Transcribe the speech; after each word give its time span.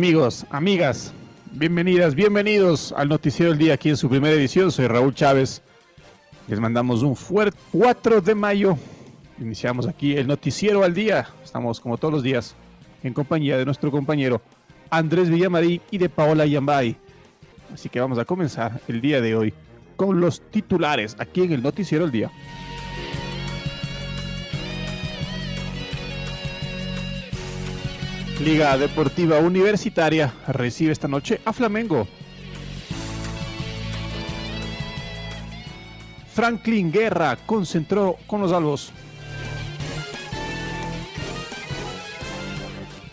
Amigos, 0.00 0.46
amigas, 0.50 1.12
bienvenidas, 1.50 2.14
bienvenidos 2.14 2.94
al 2.96 3.08
Noticiero 3.08 3.50
del 3.50 3.58
Día 3.58 3.74
aquí 3.74 3.88
en 3.88 3.96
su 3.96 4.08
primera 4.08 4.32
edición. 4.32 4.70
Soy 4.70 4.86
Raúl 4.86 5.12
Chávez. 5.12 5.60
Les 6.46 6.60
mandamos 6.60 7.02
un 7.02 7.16
fuerte 7.16 7.58
4 7.72 8.20
de 8.20 8.32
mayo. 8.36 8.78
Iniciamos 9.40 9.88
aquí 9.88 10.16
el 10.16 10.28
Noticiero 10.28 10.84
al 10.84 10.94
Día. 10.94 11.26
Estamos 11.42 11.80
como 11.80 11.98
todos 11.98 12.14
los 12.14 12.22
días 12.22 12.54
en 13.02 13.12
compañía 13.12 13.58
de 13.58 13.64
nuestro 13.64 13.90
compañero 13.90 14.40
Andrés 14.88 15.28
Villamarí 15.28 15.80
y 15.90 15.98
de 15.98 16.08
Paola 16.08 16.46
Yambay. 16.46 16.94
Así 17.74 17.88
que 17.88 17.98
vamos 17.98 18.20
a 18.20 18.24
comenzar 18.24 18.80
el 18.86 19.00
día 19.00 19.20
de 19.20 19.34
hoy 19.34 19.52
con 19.96 20.20
los 20.20 20.40
titulares 20.42 21.16
aquí 21.18 21.42
en 21.42 21.54
el 21.54 21.62
Noticiero 21.64 22.04
del 22.04 22.12
Día. 22.12 22.30
Liga 28.40 28.78
Deportiva 28.78 29.40
Universitaria 29.40 30.32
recibe 30.46 30.92
esta 30.92 31.08
noche 31.08 31.40
a 31.44 31.52
Flamengo. 31.52 32.06
Franklin 36.32 36.92
Guerra 36.92 37.36
concentró 37.44 38.16
con 38.28 38.40
los 38.40 38.52
albos. 38.52 38.92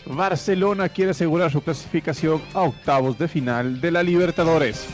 Barcelona 0.06 0.88
quiere 0.88 1.10
asegurar 1.10 1.50
su 1.50 1.60
clasificación 1.60 2.40
a 2.54 2.60
octavos 2.60 3.18
de 3.18 3.26
final 3.26 3.80
de 3.80 3.90
la 3.90 4.04
Libertadores. 4.04 4.86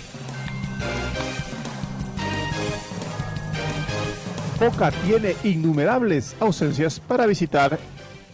Boca 4.58 4.90
tiene 5.04 5.36
innumerables 5.44 6.34
ausencias 6.40 6.98
para 7.00 7.26
visitar 7.26 7.78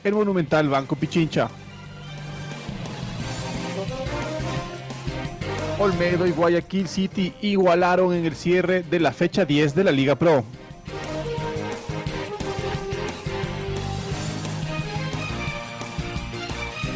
el 0.04 0.14
monumental 0.14 0.68
Banco 0.68 0.94
Pichincha. 0.94 1.50
Olmedo 5.78 6.26
y 6.26 6.32
Guayaquil 6.32 6.88
City 6.88 7.32
igualaron 7.40 8.12
en 8.12 8.24
el 8.24 8.34
cierre 8.34 8.82
de 8.82 8.98
la 8.98 9.12
fecha 9.12 9.44
10 9.44 9.76
de 9.76 9.84
la 9.84 9.92
Liga 9.92 10.16
Pro. 10.16 10.44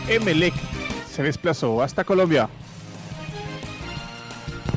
Emelec 0.08 0.55
se 1.08 1.22
desplazó 1.22 1.80
hasta 1.80 2.02
Colombia. 2.02 2.48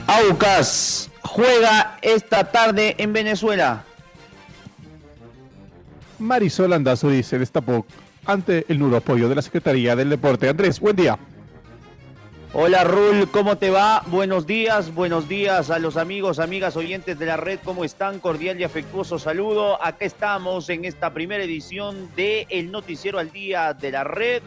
Aucas 0.06 1.10
juega 1.24 1.98
esta 2.04 2.52
tarde 2.52 2.96
en 3.00 3.12
Venezuela. 3.12 3.86
Marisol 6.20 6.74
Andazuri 6.74 7.24
se 7.24 7.40
destapó 7.40 7.88
ante 8.24 8.66
el 8.70 8.78
nudo 8.78 8.98
apoyo 8.98 9.28
de 9.28 9.36
la 9.36 9.42
Secretaría 9.42 9.96
del 9.96 10.10
Deporte. 10.12 10.48
Andrés, 10.48 10.80
buen 10.80 10.96
día. 10.96 11.18
Hola 12.58 12.86
Rul, 12.86 13.30
¿cómo 13.32 13.58
te 13.58 13.70
va? 13.70 14.02
Buenos 14.08 14.48
días, 14.48 14.96
buenos 14.96 15.28
días 15.28 15.70
a 15.70 15.78
los 15.78 15.98
amigos, 15.98 16.40
amigas 16.40 16.78
oyentes 16.78 17.20
de 17.20 17.26
la 17.26 17.36
red, 17.36 17.60
¿cómo 17.62 17.84
están? 17.84 18.20
Cordial 18.20 18.58
y 18.58 18.64
afectuoso 18.64 19.20
saludo. 19.20 19.78
Acá 19.84 20.06
estamos 20.06 20.70
en 20.70 20.86
esta 20.86 21.14
primera 21.14 21.44
edición 21.44 22.10
de 22.16 22.48
El 22.50 22.72
Noticiero 22.72 23.20
al 23.20 23.34
Día 23.34 23.74
de 23.74 23.92
la 23.92 24.06
red, 24.06 24.42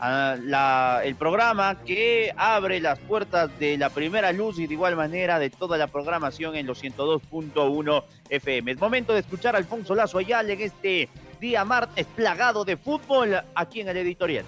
ah, 0.00 1.00
el 1.02 1.16
programa 1.16 1.82
que 1.84 2.32
abre 2.36 2.78
las 2.78 3.00
puertas 3.00 3.50
de 3.58 3.76
la 3.76 3.90
primera 3.90 4.30
luz 4.30 4.60
y 4.60 4.68
de 4.68 4.74
igual 4.74 4.94
manera 4.94 5.40
de 5.40 5.50
toda 5.50 5.76
la 5.76 5.88
programación 5.88 6.54
en 6.54 6.64
los 6.64 6.80
102.1 6.80 8.04
FM. 8.30 8.70
Es 8.70 8.78
momento 8.78 9.12
de 9.12 9.18
escuchar 9.18 9.56
a 9.56 9.58
Alfonso 9.58 9.96
Lazo 9.96 10.18
Ayala 10.18 10.52
en 10.52 10.60
este 10.60 11.08
día 11.40 11.64
martes 11.64 12.06
plagado 12.14 12.64
de 12.64 12.76
fútbol 12.76 13.36
aquí 13.56 13.80
en 13.80 13.88
el 13.88 13.96
editorial. 13.96 14.44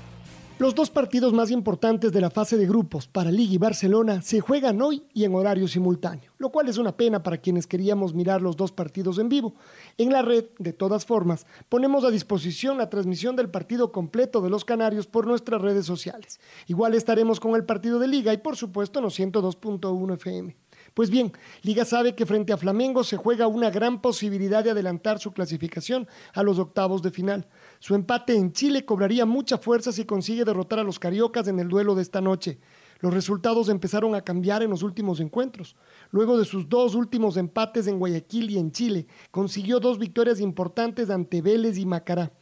Los 0.60 0.74
dos 0.74 0.90
partidos 0.90 1.32
más 1.32 1.50
importantes 1.50 2.12
de 2.12 2.20
la 2.20 2.28
fase 2.28 2.58
de 2.58 2.66
grupos 2.66 3.08
para 3.08 3.30
Liga 3.30 3.54
y 3.54 3.56
Barcelona 3.56 4.20
se 4.20 4.40
juegan 4.40 4.82
hoy 4.82 5.04
y 5.14 5.24
en 5.24 5.34
horario 5.34 5.66
simultáneo, 5.66 6.32
lo 6.36 6.50
cual 6.50 6.68
es 6.68 6.76
una 6.76 6.98
pena 6.98 7.22
para 7.22 7.38
quienes 7.38 7.66
queríamos 7.66 8.12
mirar 8.12 8.42
los 8.42 8.58
dos 8.58 8.70
partidos 8.70 9.16
en 9.16 9.30
vivo. 9.30 9.54
En 9.96 10.12
la 10.12 10.20
red, 10.20 10.44
de 10.58 10.74
todas 10.74 11.06
formas, 11.06 11.46
ponemos 11.70 12.04
a 12.04 12.10
disposición 12.10 12.76
la 12.76 12.90
transmisión 12.90 13.36
del 13.36 13.48
partido 13.48 13.90
completo 13.90 14.42
de 14.42 14.50
los 14.50 14.66
Canarios 14.66 15.06
por 15.06 15.26
nuestras 15.26 15.62
redes 15.62 15.86
sociales. 15.86 16.38
Igual 16.66 16.92
estaremos 16.92 17.40
con 17.40 17.54
el 17.54 17.64
partido 17.64 17.98
de 17.98 18.08
Liga 18.08 18.34
y 18.34 18.36
por 18.36 18.54
supuesto 18.54 18.98
en 18.98 19.04
los 19.04 19.18
102.1 19.18 20.12
FM. 20.12 20.56
Pues 20.92 21.08
bien, 21.08 21.32
Liga 21.62 21.84
sabe 21.84 22.14
que 22.14 22.26
frente 22.26 22.52
a 22.52 22.58
Flamengo 22.58 23.04
se 23.04 23.16
juega 23.16 23.46
una 23.46 23.70
gran 23.70 24.02
posibilidad 24.02 24.62
de 24.62 24.72
adelantar 24.72 25.20
su 25.20 25.32
clasificación 25.32 26.06
a 26.34 26.42
los 26.42 26.58
octavos 26.58 27.00
de 27.00 27.10
final. 27.10 27.48
Su 27.80 27.94
empate 27.94 28.36
en 28.36 28.52
Chile 28.52 28.84
cobraría 28.84 29.24
mucha 29.24 29.56
fuerza 29.56 29.90
si 29.90 30.04
consigue 30.04 30.44
derrotar 30.44 30.78
a 30.78 30.84
los 30.84 30.98
cariocas 30.98 31.48
en 31.48 31.58
el 31.60 31.68
duelo 31.68 31.94
de 31.94 32.02
esta 32.02 32.20
noche. 32.20 32.60
Los 33.00 33.14
resultados 33.14 33.70
empezaron 33.70 34.14
a 34.14 34.20
cambiar 34.20 34.62
en 34.62 34.68
los 34.68 34.82
últimos 34.82 35.18
encuentros. 35.18 35.76
Luego 36.10 36.36
de 36.36 36.44
sus 36.44 36.68
dos 36.68 36.94
últimos 36.94 37.38
empates 37.38 37.86
en 37.86 37.98
Guayaquil 37.98 38.50
y 38.50 38.58
en 38.58 38.70
Chile, 38.70 39.06
consiguió 39.30 39.80
dos 39.80 39.98
victorias 39.98 40.40
importantes 40.40 41.08
ante 41.08 41.40
Vélez 41.40 41.78
y 41.78 41.86
Macará. 41.86 42.34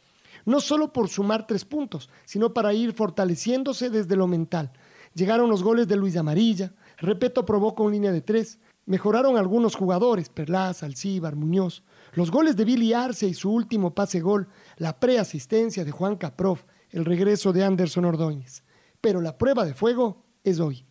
No 0.43 0.59
solo 0.59 0.91
por 0.91 1.07
sumar 1.07 1.47
tres 1.47 1.63
puntos, 1.63 2.09
sino 2.25 2.53
para 2.53 2.73
ir 2.73 2.91
fortaleciéndose 2.91 3.89
desde 3.89 4.17
lo 4.17 4.27
mental. 4.27 4.73
Llegaron 5.13 5.49
los 5.49 5.63
goles 5.63 5.87
de 5.87 5.95
Luis 5.95 6.17
Amarilla, 6.17 6.73
Repeto 6.97 7.45
probó 7.45 7.75
con 7.75 7.93
línea 7.93 8.11
de 8.11 8.21
tres. 8.21 8.59
Mejoraron 8.85 9.37
algunos 9.37 9.75
jugadores, 9.75 10.27
Perlaz, 10.27 10.83
Alcíbar, 10.83 11.37
Muñoz. 11.37 11.83
Los 12.13 12.31
goles 12.31 12.55
de 12.55 12.65
Billy 12.65 12.93
Arce 12.93 13.27
y 13.27 13.33
su 13.33 13.51
último 13.51 13.93
pase 13.93 14.19
gol, 14.19 14.47
la 14.77 14.99
preasistencia 14.99 15.85
de 15.85 15.91
Juan 15.91 16.15
Caprof, 16.15 16.63
el 16.89 17.05
regreso 17.05 17.53
de 17.53 17.63
Anderson 17.63 18.05
Ordóñez. 18.05 18.63
Pero 18.99 19.21
la 19.21 19.37
prueba 19.37 19.63
de 19.65 19.73
fuego 19.73 20.25
es 20.43 20.59
hoy. 20.59 20.85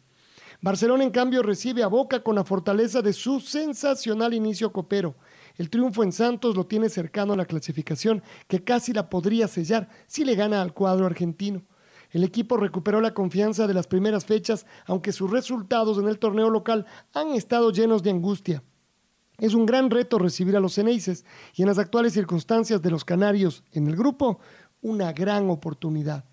Barcelona, 0.61 1.05
en 1.05 1.11
cambio, 1.11 1.43
recibe 1.43 1.83
a 1.83 1.89
Boca 1.89 2.23
con 2.23 2.35
la 2.35 2.45
fortaleza 2.45 3.01
de 3.01 3.13
su 3.13 3.39
sensacional 3.41 4.35
inicio 4.35 4.73
copero. 4.73 5.17
El 5.57 5.71
triunfo 5.71 6.03
en 6.03 6.13
Santos 6.13 6.57
lo 6.57 6.67
tiene 6.67 6.89
cercano 6.89 7.33
a 7.33 7.37
la 7.37 7.47
clasificación, 7.47 8.23
que 8.49 8.65
casi 8.65 8.93
la 8.93 9.09
podría 9.09 9.47
sellar 9.47 9.89
si 10.07 10.25
le 10.25 10.35
gana 10.35 10.63
al 10.63 10.75
cuadro 10.75 11.07
argentino. 11.07 11.65
El 12.11 12.25
equipo 12.25 12.57
recuperó 12.57 13.01
la 13.01 13.15
confianza 13.15 13.67
de 13.67 13.75
las 13.75 13.87
primeras 13.87 14.25
fechas, 14.25 14.67
aunque 14.87 15.13
sus 15.13 15.31
resultados 15.31 15.99
en 15.99 16.09
el 16.09 16.19
torneo 16.19 16.51
local 16.51 16.87
han 17.13 17.29
estado 17.35 17.71
llenos 17.71 18.03
de 18.03 18.11
angustia. 18.11 18.63
Es 19.41 19.55
un 19.55 19.67
gran 19.67 19.89
reto 19.89 20.19
recibir 20.19 20.57
a 20.57 20.61
los 20.61 20.75
Ceneices 20.75 21.25
y 21.55 21.63
en 21.63 21.69
las 21.69 21.79
actuales 21.79 22.13
circunstancias 22.13 22.83
de 22.83 22.91
los 22.91 23.05
Canarios 23.05 23.63
en 23.71 23.87
el 23.87 23.95
grupo, 23.95 24.41
una 24.83 25.13
gran 25.13 25.49
oportunidad. 25.49 26.25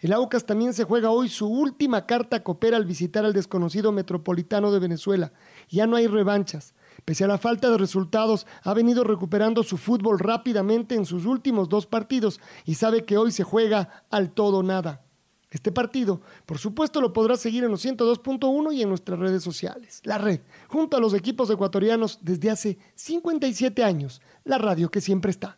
El 0.00 0.12
Aucas 0.12 0.44
también 0.44 0.74
se 0.74 0.82
juega 0.82 1.10
hoy 1.10 1.28
su 1.28 1.46
última 1.46 2.04
carta 2.04 2.42
copera 2.42 2.76
al 2.76 2.84
visitar 2.84 3.24
al 3.24 3.32
desconocido 3.32 3.92
metropolitano 3.92 4.72
de 4.72 4.80
Venezuela. 4.80 5.32
Ya 5.68 5.86
no 5.86 5.94
hay 5.94 6.08
revanchas. 6.08 6.74
Pese 7.04 7.22
a 7.24 7.28
la 7.28 7.38
falta 7.38 7.70
de 7.70 7.78
resultados, 7.78 8.44
ha 8.64 8.74
venido 8.74 9.04
recuperando 9.04 9.62
su 9.62 9.76
fútbol 9.76 10.18
rápidamente 10.18 10.96
en 10.96 11.04
sus 11.04 11.26
últimos 11.26 11.68
dos 11.68 11.86
partidos 11.86 12.40
y 12.64 12.74
sabe 12.74 13.04
que 13.04 13.18
hoy 13.18 13.30
se 13.30 13.44
juega 13.44 14.04
al 14.10 14.32
todo 14.32 14.64
nada. 14.64 15.07
Este 15.50 15.72
partido, 15.72 16.20
por 16.44 16.58
supuesto, 16.58 17.00
lo 17.00 17.12
podrás 17.12 17.40
seguir 17.40 17.64
en 17.64 17.70
los 17.70 17.84
102.1 17.84 18.74
y 18.74 18.82
en 18.82 18.88
nuestras 18.88 19.18
redes 19.18 19.42
sociales. 19.42 20.00
La 20.04 20.18
red, 20.18 20.40
junto 20.68 20.96
a 20.96 21.00
los 21.00 21.14
equipos 21.14 21.48
ecuatorianos 21.50 22.18
desde 22.22 22.50
hace 22.50 22.78
57 22.94 23.82
años, 23.82 24.20
la 24.44 24.58
radio 24.58 24.90
que 24.90 25.00
siempre 25.00 25.30
está. 25.30 25.57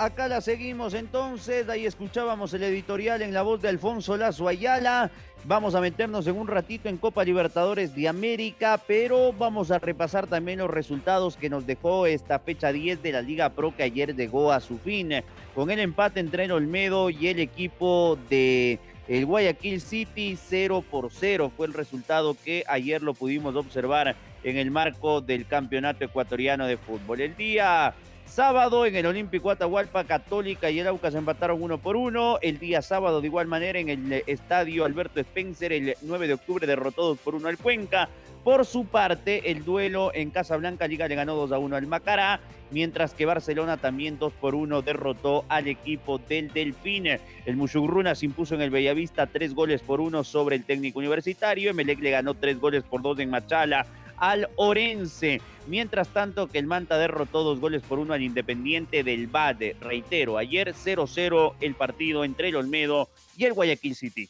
Acá 0.00 0.28
la 0.28 0.40
seguimos 0.40 0.94
entonces. 0.94 1.68
Ahí 1.68 1.84
escuchábamos 1.84 2.54
el 2.54 2.62
editorial 2.62 3.20
en 3.20 3.34
la 3.34 3.42
voz 3.42 3.60
de 3.60 3.68
Alfonso 3.68 4.16
Lazo 4.16 4.48
Ayala. 4.48 5.10
Vamos 5.44 5.74
a 5.74 5.80
meternos 5.80 6.26
en 6.26 6.36
un 6.36 6.48
ratito 6.48 6.88
en 6.88 6.96
Copa 6.96 7.22
Libertadores 7.22 7.94
de 7.94 8.08
América, 8.08 8.80
pero 8.86 9.32
vamos 9.32 9.70
a 9.70 9.78
repasar 9.78 10.26
también 10.26 10.58
los 10.58 10.70
resultados 10.70 11.36
que 11.36 11.50
nos 11.50 11.66
dejó 11.66 12.06
esta 12.06 12.38
fecha 12.38 12.72
10 12.72 13.02
de 13.02 13.12
la 13.12 13.22
Liga 13.22 13.50
Pro 13.50 13.74
que 13.76 13.82
ayer 13.82 14.16
llegó 14.16 14.52
a 14.52 14.60
su 14.60 14.78
fin. 14.78 15.22
Con 15.54 15.70
el 15.70 15.78
empate 15.78 16.20
entre 16.20 16.44
el 16.44 16.52
Olmedo 16.52 17.10
y 17.10 17.28
el 17.28 17.38
equipo 17.38 18.18
de 18.30 18.78
el 19.06 19.26
Guayaquil 19.26 19.80
City 19.80 20.38
0 20.40 20.84
por 20.90 21.10
0 21.10 21.52
fue 21.54 21.66
el 21.66 21.74
resultado 21.74 22.36
que 22.42 22.64
ayer 22.68 23.02
lo 23.02 23.12
pudimos 23.12 23.54
observar 23.56 24.16
en 24.44 24.56
el 24.56 24.70
marco 24.70 25.20
del 25.20 25.46
Campeonato 25.46 26.04
Ecuatoriano 26.04 26.66
de 26.66 26.76
Fútbol. 26.76 27.20
El 27.20 27.36
día 27.36 27.94
Sábado 28.26 28.86
en 28.86 28.94
el 28.94 29.06
Olímpico 29.06 29.50
Atahualpa, 29.50 30.04
Católica 30.04 30.70
y 30.70 30.78
el 30.78 30.86
Aucas 30.86 31.14
empataron 31.14 31.62
uno 31.62 31.78
por 31.78 31.96
uno. 31.96 32.38
El 32.42 32.58
día 32.58 32.80
sábado, 32.80 33.20
de 33.20 33.26
igual 33.26 33.48
manera, 33.48 33.78
en 33.78 33.88
el 33.88 34.22
estadio 34.26 34.84
Alberto 34.84 35.20
Spencer, 35.20 35.72
el 35.72 35.94
9 36.02 36.28
de 36.28 36.34
octubre, 36.34 36.66
derrotó 36.66 37.08
2 37.08 37.18
por 37.18 37.34
1 37.34 37.48
al 37.48 37.58
Cuenca. 37.58 38.08
Por 38.44 38.64
su 38.64 38.86
parte, 38.86 39.50
el 39.50 39.64
duelo 39.64 40.12
en 40.14 40.30
Casablanca 40.30 40.86
Liga 40.86 41.08
le 41.08 41.14
ganó 41.14 41.34
2 41.34 41.52
a 41.52 41.58
1 41.58 41.76
al 41.76 41.86
Macará, 41.86 42.40
mientras 42.70 43.12
que 43.12 43.26
Barcelona 43.26 43.76
también 43.76 44.18
2 44.18 44.32
por 44.34 44.54
1 44.54 44.80
derrotó 44.80 45.44
al 45.48 45.66
equipo 45.66 46.18
del 46.18 46.52
Delfín. 46.52 47.06
El 47.44 47.56
Muchugruna 47.56 48.14
se 48.14 48.26
impuso 48.26 48.54
en 48.54 48.62
el 48.62 48.70
Bellavista 48.70 49.26
3 49.26 49.54
goles 49.54 49.82
por 49.82 50.00
1 50.00 50.24
sobre 50.24 50.56
el 50.56 50.64
técnico 50.64 51.00
universitario. 51.00 51.70
Emelec 51.70 52.00
le 52.00 52.12
ganó 52.12 52.34
3 52.34 52.58
goles 52.60 52.84
por 52.84 53.02
2 53.02 53.18
en 53.18 53.30
Machala 53.30 53.86
al 54.20 54.48
Orense. 54.56 55.40
Mientras 55.66 56.08
tanto 56.08 56.46
que 56.46 56.58
el 56.58 56.66
Manta 56.66 56.96
derrotó 56.96 57.42
dos 57.42 57.58
goles 57.58 57.82
por 57.82 57.98
uno 57.98 58.14
al 58.14 58.22
Independiente 58.22 59.02
del 59.02 59.26
Bade. 59.26 59.76
Reitero, 59.80 60.38
ayer 60.38 60.74
0-0 60.74 61.54
el 61.60 61.74
partido 61.74 62.24
entre 62.24 62.48
el 62.48 62.56
Olmedo 62.56 63.08
y 63.36 63.44
el 63.44 63.54
Guayaquil 63.54 63.96
City. 63.96 64.28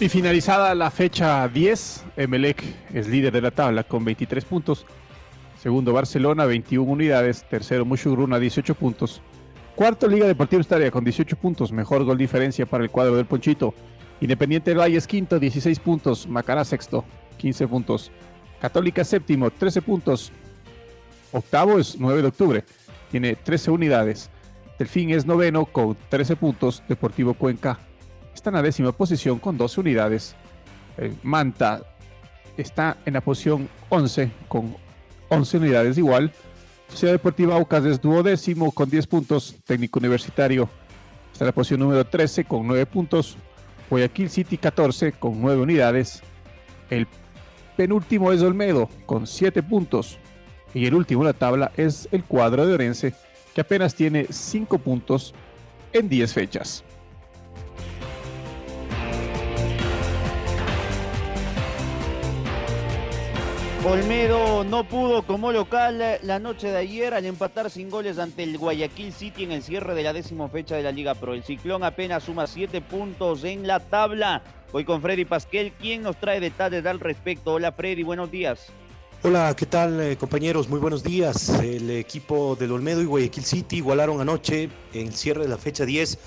Y 0.00 0.08
finalizada 0.08 0.76
la 0.76 0.92
fecha 0.92 1.48
10, 1.48 2.04
Emelec 2.16 2.62
es 2.94 3.08
líder 3.08 3.32
de 3.32 3.40
la 3.40 3.50
tabla 3.50 3.82
con 3.82 4.04
23 4.04 4.44
puntos. 4.44 4.86
Segundo 5.60 5.92
Barcelona, 5.92 6.44
21 6.44 6.88
unidades. 6.88 7.44
Tercero 7.48 7.84
Mushugruna, 7.84 8.38
18 8.38 8.76
puntos. 8.76 9.20
Cuarto 9.78 10.08
Liga 10.08 10.26
Deportiva 10.26 10.60
Estaria 10.60 10.90
con 10.90 11.04
18 11.04 11.36
puntos. 11.36 11.70
Mejor 11.70 12.02
gol 12.02 12.18
diferencia 12.18 12.66
para 12.66 12.82
el 12.82 12.90
cuadro 12.90 13.14
del 13.14 13.26
Ponchito. 13.26 13.74
Independiente 14.20 14.72
del 14.72 14.80
Valle 14.80 14.96
es 14.96 15.06
quinto, 15.06 15.38
16 15.38 15.78
puntos. 15.78 16.26
Macará 16.26 16.64
sexto, 16.64 17.04
15 17.36 17.68
puntos. 17.68 18.10
Católica 18.60 19.04
séptimo, 19.04 19.52
13 19.52 19.80
puntos. 19.82 20.32
Octavo 21.30 21.78
es 21.78 21.96
9 21.96 22.22
de 22.22 22.26
octubre, 22.26 22.64
tiene 23.12 23.36
13 23.36 23.70
unidades. 23.70 24.30
Delfín 24.80 25.10
es 25.10 25.26
noveno 25.26 25.64
con 25.64 25.96
13 26.08 26.34
puntos. 26.34 26.82
Deportivo 26.88 27.34
Cuenca 27.34 27.78
está 28.34 28.50
en 28.50 28.56
la 28.56 28.62
décima 28.62 28.90
posición 28.90 29.38
con 29.38 29.56
12 29.56 29.80
unidades. 29.80 30.34
Manta 31.22 31.82
está 32.56 32.96
en 33.06 33.14
la 33.14 33.20
posición 33.20 33.68
11 33.90 34.28
con 34.48 34.74
11 35.28 35.58
unidades 35.58 35.98
igual. 35.98 36.32
Sociedad 36.88 37.14
Deportiva 37.14 37.54
Aucas 37.54 37.84
es 37.84 38.00
duodécimo 38.00 38.72
con 38.72 38.88
10 38.88 39.06
puntos. 39.06 39.54
Técnico 39.64 39.98
Universitario 39.98 40.68
está 41.32 41.44
en 41.44 41.48
la 41.48 41.52
posición 41.52 41.80
número 41.80 42.04
13 42.04 42.44
con 42.44 42.66
9 42.66 42.86
puntos. 42.86 43.36
Guayaquil 43.90 44.30
City 44.30 44.58
14 44.58 45.12
con 45.12 45.40
9 45.40 45.62
unidades. 45.62 46.22
El 46.90 47.06
penúltimo 47.76 48.32
es 48.32 48.42
Olmedo 48.42 48.88
con 49.06 49.26
7 49.26 49.62
puntos. 49.62 50.18
Y 50.74 50.86
el 50.86 50.94
último 50.94 51.22
en 51.22 51.26
la 51.26 51.32
tabla 51.34 51.72
es 51.76 52.08
el 52.10 52.24
cuadro 52.24 52.66
de 52.66 52.74
Orense 52.74 53.14
que 53.54 53.60
apenas 53.60 53.94
tiene 53.94 54.26
5 54.30 54.78
puntos 54.78 55.34
en 55.92 56.08
10 56.08 56.32
fechas. 56.32 56.84
Olmedo 63.84 64.64
no 64.64 64.86
pudo 64.88 65.22
como 65.22 65.52
local 65.52 66.02
la 66.22 66.38
noche 66.40 66.68
de 66.68 66.76
ayer 66.76 67.14
al 67.14 67.24
empatar 67.24 67.70
sin 67.70 67.88
goles 67.88 68.18
ante 68.18 68.42
el 68.42 68.58
Guayaquil 68.58 69.12
City 69.12 69.44
en 69.44 69.52
el 69.52 69.62
cierre 69.62 69.94
de 69.94 70.02
la 70.02 70.12
décima 70.12 70.48
fecha 70.48 70.74
de 70.74 70.82
la 70.82 70.90
Liga 70.90 71.14
Pro. 71.14 71.32
El 71.32 71.44
Ciclón 71.44 71.84
apenas 71.84 72.24
suma 72.24 72.48
siete 72.48 72.80
puntos 72.80 73.44
en 73.44 73.66
la 73.68 73.78
tabla. 73.78 74.42
Voy 74.72 74.84
con 74.84 75.00
Freddy 75.00 75.24
Pasquel, 75.24 75.72
quien 75.72 76.02
nos 76.02 76.18
trae 76.18 76.40
detalles 76.40 76.84
al 76.86 76.98
respecto. 76.98 77.54
Hola 77.54 77.70
Freddy, 77.70 78.02
buenos 78.02 78.30
días. 78.32 78.66
Hola, 79.22 79.54
¿qué 79.56 79.64
tal 79.64 80.00
eh, 80.00 80.16
compañeros? 80.16 80.68
Muy 80.68 80.80
buenos 80.80 81.04
días. 81.04 81.48
El 81.60 81.88
equipo 81.90 82.56
del 82.56 82.72
Olmedo 82.72 83.00
y 83.00 83.06
Guayaquil 83.06 83.44
City 83.44 83.76
igualaron 83.76 84.20
anoche 84.20 84.68
en 84.92 85.06
el 85.06 85.14
cierre 85.14 85.42
de 85.42 85.48
la 85.48 85.56
fecha 85.56 85.84
10 85.84 86.18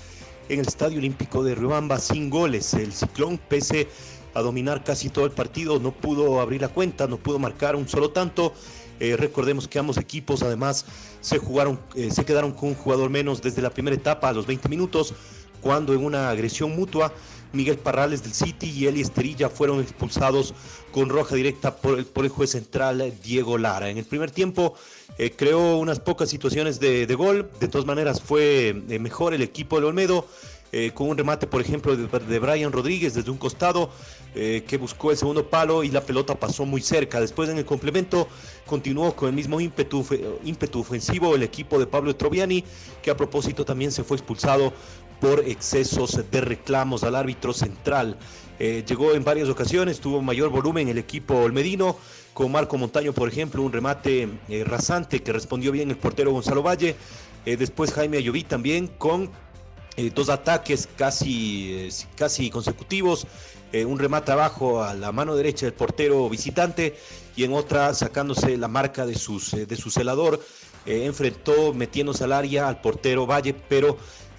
en 0.48 0.58
el 0.58 0.66
Estadio 0.66 0.98
Olímpico 0.98 1.44
de 1.44 1.54
Riobamba 1.54 1.98
sin 1.98 2.30
goles. 2.30 2.72
El 2.74 2.92
Ciclón, 2.92 3.38
pese 3.38 3.88
a 4.34 4.40
dominar 4.40 4.84
casi 4.84 5.08
todo 5.08 5.24
el 5.24 5.32
partido, 5.32 5.78
no 5.78 5.92
pudo 5.92 6.40
abrir 6.40 6.60
la 6.60 6.68
cuenta, 6.68 7.06
no 7.06 7.16
pudo 7.18 7.38
marcar 7.38 7.76
un 7.76 7.88
solo 7.88 8.10
tanto. 8.10 8.52
Eh, 9.00 9.16
recordemos 9.16 9.66
que 9.66 9.78
ambos 9.78 9.96
equipos 9.96 10.42
además 10.42 10.84
se 11.20 11.38
jugaron, 11.38 11.80
eh, 11.94 12.10
se 12.10 12.24
quedaron 12.24 12.52
con 12.52 12.70
un 12.70 12.74
jugador 12.74 13.10
menos 13.10 13.42
desde 13.42 13.62
la 13.62 13.70
primera 13.70 13.96
etapa 13.96 14.28
a 14.28 14.32
los 14.32 14.46
20 14.46 14.68
minutos, 14.68 15.14
cuando 15.60 15.92
en 15.92 16.04
una 16.04 16.30
agresión 16.30 16.74
mutua 16.76 17.12
Miguel 17.52 17.78
Parrales 17.78 18.22
del 18.22 18.32
City 18.32 18.70
y 18.70 18.86
Eli 18.86 19.00
Esterilla 19.00 19.48
fueron 19.48 19.80
expulsados 19.80 20.54
con 20.90 21.08
roja 21.08 21.34
directa 21.34 21.76
por 21.76 21.98
el, 21.98 22.06
por 22.06 22.24
el 22.24 22.30
juez 22.30 22.50
central 22.50 23.12
Diego 23.22 23.58
Lara. 23.58 23.90
En 23.90 23.98
el 23.98 24.04
primer 24.04 24.30
tiempo 24.30 24.74
eh, 25.18 25.32
creó 25.36 25.76
unas 25.76 26.00
pocas 26.00 26.30
situaciones 26.30 26.80
de, 26.80 27.06
de, 27.06 27.14
gol, 27.14 27.50
de 27.60 27.68
todas 27.68 27.86
maneras 27.86 28.22
fue 28.22 28.74
mejor 29.00 29.34
el 29.34 29.42
equipo 29.42 29.76
del 29.76 29.86
Olmedo. 29.86 30.26
Eh, 30.74 30.90
con 30.94 31.10
un 31.10 31.18
remate, 31.18 31.46
por 31.46 31.60
ejemplo, 31.60 31.94
de, 31.94 32.06
de 32.06 32.38
Brian 32.38 32.72
Rodríguez 32.72 33.12
desde 33.12 33.30
un 33.30 33.36
costado, 33.36 33.90
eh, 34.34 34.64
que 34.66 34.78
buscó 34.78 35.10
el 35.10 35.18
segundo 35.18 35.46
palo 35.50 35.84
y 35.84 35.90
la 35.90 36.00
pelota 36.00 36.34
pasó 36.34 36.64
muy 36.64 36.80
cerca. 36.80 37.20
Después 37.20 37.50
en 37.50 37.58
el 37.58 37.66
complemento 37.66 38.26
continuó 38.64 39.14
con 39.14 39.28
el 39.28 39.34
mismo 39.34 39.60
ímpetu, 39.60 40.02
ímpetu 40.42 40.80
ofensivo 40.80 41.34
el 41.34 41.42
equipo 41.42 41.78
de 41.78 41.86
Pablo 41.86 42.16
Troviani, 42.16 42.64
que 43.02 43.10
a 43.10 43.16
propósito 43.18 43.66
también 43.66 43.92
se 43.92 44.02
fue 44.02 44.16
expulsado 44.16 44.72
por 45.20 45.40
excesos 45.40 46.18
de 46.30 46.40
reclamos 46.40 47.04
al 47.04 47.16
árbitro 47.16 47.52
central. 47.52 48.16
Eh, 48.58 48.82
llegó 48.88 49.12
en 49.12 49.24
varias 49.24 49.50
ocasiones, 49.50 50.00
tuvo 50.00 50.22
mayor 50.22 50.48
volumen 50.48 50.88
el 50.88 50.96
equipo 50.96 51.34
olmedino, 51.34 51.98
con 52.32 52.50
Marco 52.50 52.78
Montaño, 52.78 53.12
por 53.12 53.28
ejemplo, 53.28 53.62
un 53.62 53.72
remate 53.72 54.26
rasante 54.64 55.20
que 55.22 55.34
respondió 55.34 55.70
bien 55.70 55.90
el 55.90 55.98
portero 55.98 56.32
Gonzalo 56.32 56.62
Valle. 56.62 56.96
Después 57.44 57.92
Jaime 57.92 58.16
Ayoví 58.16 58.42
también 58.42 58.86
con 58.86 59.28
eh, 59.96 60.10
dos 60.14 60.30
ataques 60.30 60.88
casi, 60.96 61.72
eh, 61.74 61.88
casi 62.16 62.48
consecutivos, 62.48 63.26
eh, 63.72 63.84
un 63.84 63.98
remate 63.98 64.32
abajo 64.32 64.82
a 64.82 64.94
la 64.94 65.12
mano 65.12 65.36
derecha 65.36 65.66
del 65.66 65.74
portero 65.74 66.30
visitante 66.30 66.96
y 67.36 67.44
en 67.44 67.52
otra 67.52 67.92
sacándose 67.92 68.56
la 68.56 68.68
marca 68.68 69.04
de, 69.04 69.14
sus, 69.14 69.50
de 69.50 69.76
su 69.76 69.90
celador, 69.90 70.40
enfrentó 70.84 71.72
metiéndose 71.72 72.24
al 72.24 72.32
área 72.32 72.68
al 72.68 72.80
portero 72.80 73.26
Valle, 73.26 73.54
pero 73.54 73.96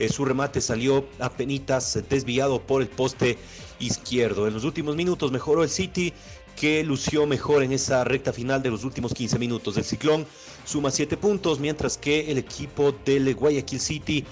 su 0.10 0.26
remate 0.26 0.60
salió 0.60 1.06
apenas 1.20 1.98
desviado 2.10 2.62
por 2.62 2.82
el 2.82 2.90
poste 2.90 3.38
izquierdo. 3.80 4.48
En 4.48 4.54
los 4.54 4.66
últimos 4.66 4.96
minutos 4.96 5.32
mejoró 5.32 5.64
el 5.64 5.70
City 5.70 6.14
que 6.56 6.84
lució 6.84 7.26
mejor 7.26 7.64
en 7.64 7.72
esa 7.72 8.04
recta 8.04 8.32
final 8.32 8.62
de 8.62 8.70
los 8.70 8.84
últimos 8.84 9.14
15 9.14 9.40
minutos. 9.40 9.78
El 9.78 9.84
Ciclón 9.84 10.26
suma 10.66 10.92
7 10.92 11.18
puntos, 11.18 11.60
mientras 11.60 11.98
que 11.98 12.32
el 12.32 12.38
equipo 12.38 12.94
del 13.06 13.34
Guayaquil 13.36 13.80
City 13.80 14.26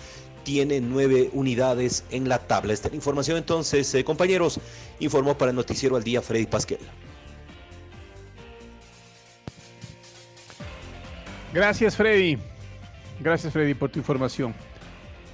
tiene 0.43 0.81
nueve 0.81 1.29
unidades 1.33 2.03
en 2.12 2.29
la 2.29 2.39
tabla. 2.39 2.74
Esta 2.74 2.93
información 2.93 3.38
entonces, 3.38 3.93
eh, 3.95 4.03
compañeros, 4.03 4.60
informó 5.00 5.38
para 5.38 5.51
el 5.51 5.55
noticiero 5.55 5.95
al 5.95 6.03
día 6.03 6.21
Freddy 6.21 6.45
Pasquel. 6.45 6.79
Gracias 11.53 11.95
Freddy. 11.98 12.38
Gracias 13.19 13.51
Freddy 13.51 13.74
por 13.74 13.89
tu 13.89 14.00
información. 14.00 14.53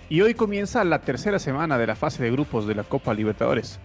Y 0.10 0.22
hoy 0.22 0.34
comienza 0.34 0.84
la 0.84 1.02
tercera 1.02 1.38
semana 1.38 1.78
de 1.78 1.86
la 1.86 1.96
fase 1.96 2.24
de 2.24 2.32
grupos 2.32 2.66
de 2.66 2.76
la 2.76 2.84
Copa 2.84 3.14
Libertadores. 3.14 3.80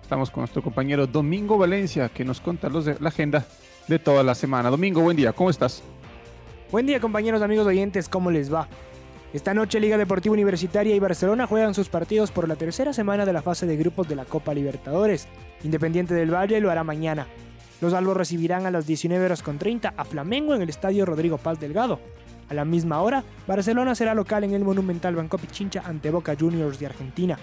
Estamos 0.00 0.30
con 0.30 0.42
nuestro 0.42 0.62
compañero 0.62 1.06
Domingo 1.06 1.58
Valencia 1.58 2.08
que 2.08 2.24
nos 2.24 2.40
cuenta 2.40 2.68
los 2.68 2.84
de 2.84 2.96
la 3.00 3.08
agenda 3.08 3.44
de 3.88 3.98
toda 3.98 4.22
la 4.22 4.34
semana. 4.34 4.70
Domingo, 4.70 5.00
buen 5.00 5.16
día, 5.16 5.32
¿cómo 5.32 5.50
estás? 5.50 5.82
Buen 6.70 6.86
día 6.86 7.00
compañeros, 7.00 7.42
amigos 7.42 7.66
oyentes, 7.66 8.08
¿cómo 8.08 8.30
les 8.30 8.52
va? 8.52 8.68
Esta 9.34 9.52
noche 9.52 9.80
Liga 9.80 9.98
Deportiva 9.98 10.32
Universitaria 10.32 10.94
y 10.94 11.00
Barcelona 11.00 11.48
juegan 11.48 11.74
sus 11.74 11.88
partidos 11.88 12.30
por 12.30 12.46
la 12.46 12.54
tercera 12.54 12.92
semana 12.92 13.26
de 13.26 13.32
la 13.32 13.42
fase 13.42 13.66
de 13.66 13.76
grupos 13.76 14.08
de 14.08 14.14
la 14.14 14.24
Copa 14.24 14.54
Libertadores. 14.54 15.26
Independiente 15.64 16.14
del 16.14 16.32
Valle 16.32 16.60
lo 16.60 16.70
hará 16.70 16.84
mañana. 16.84 17.26
Los 17.80 17.94
albos 17.94 18.16
recibirán 18.16 18.64
a 18.64 18.70
las 18.70 18.86
19 18.86 19.24
horas 19.24 19.42
con 19.42 19.58
30 19.58 19.94
a 19.96 20.04
Flamengo 20.04 20.54
en 20.54 20.62
el 20.62 20.68
Estadio 20.68 21.04
Rodrigo 21.04 21.36
Paz 21.36 21.58
Delgado. 21.58 21.98
A 22.48 22.54
la 22.54 22.64
misma 22.64 23.02
hora, 23.02 23.24
Barcelona 23.48 23.96
será 23.96 24.14
local 24.14 24.44
en 24.44 24.54
el 24.54 24.62
monumental 24.62 25.16
Banco 25.16 25.36
Pichincha 25.36 25.82
ante 25.84 26.12
Boca 26.12 26.36
Juniors 26.38 26.78
de 26.78 26.86
Argentina. 26.86 27.36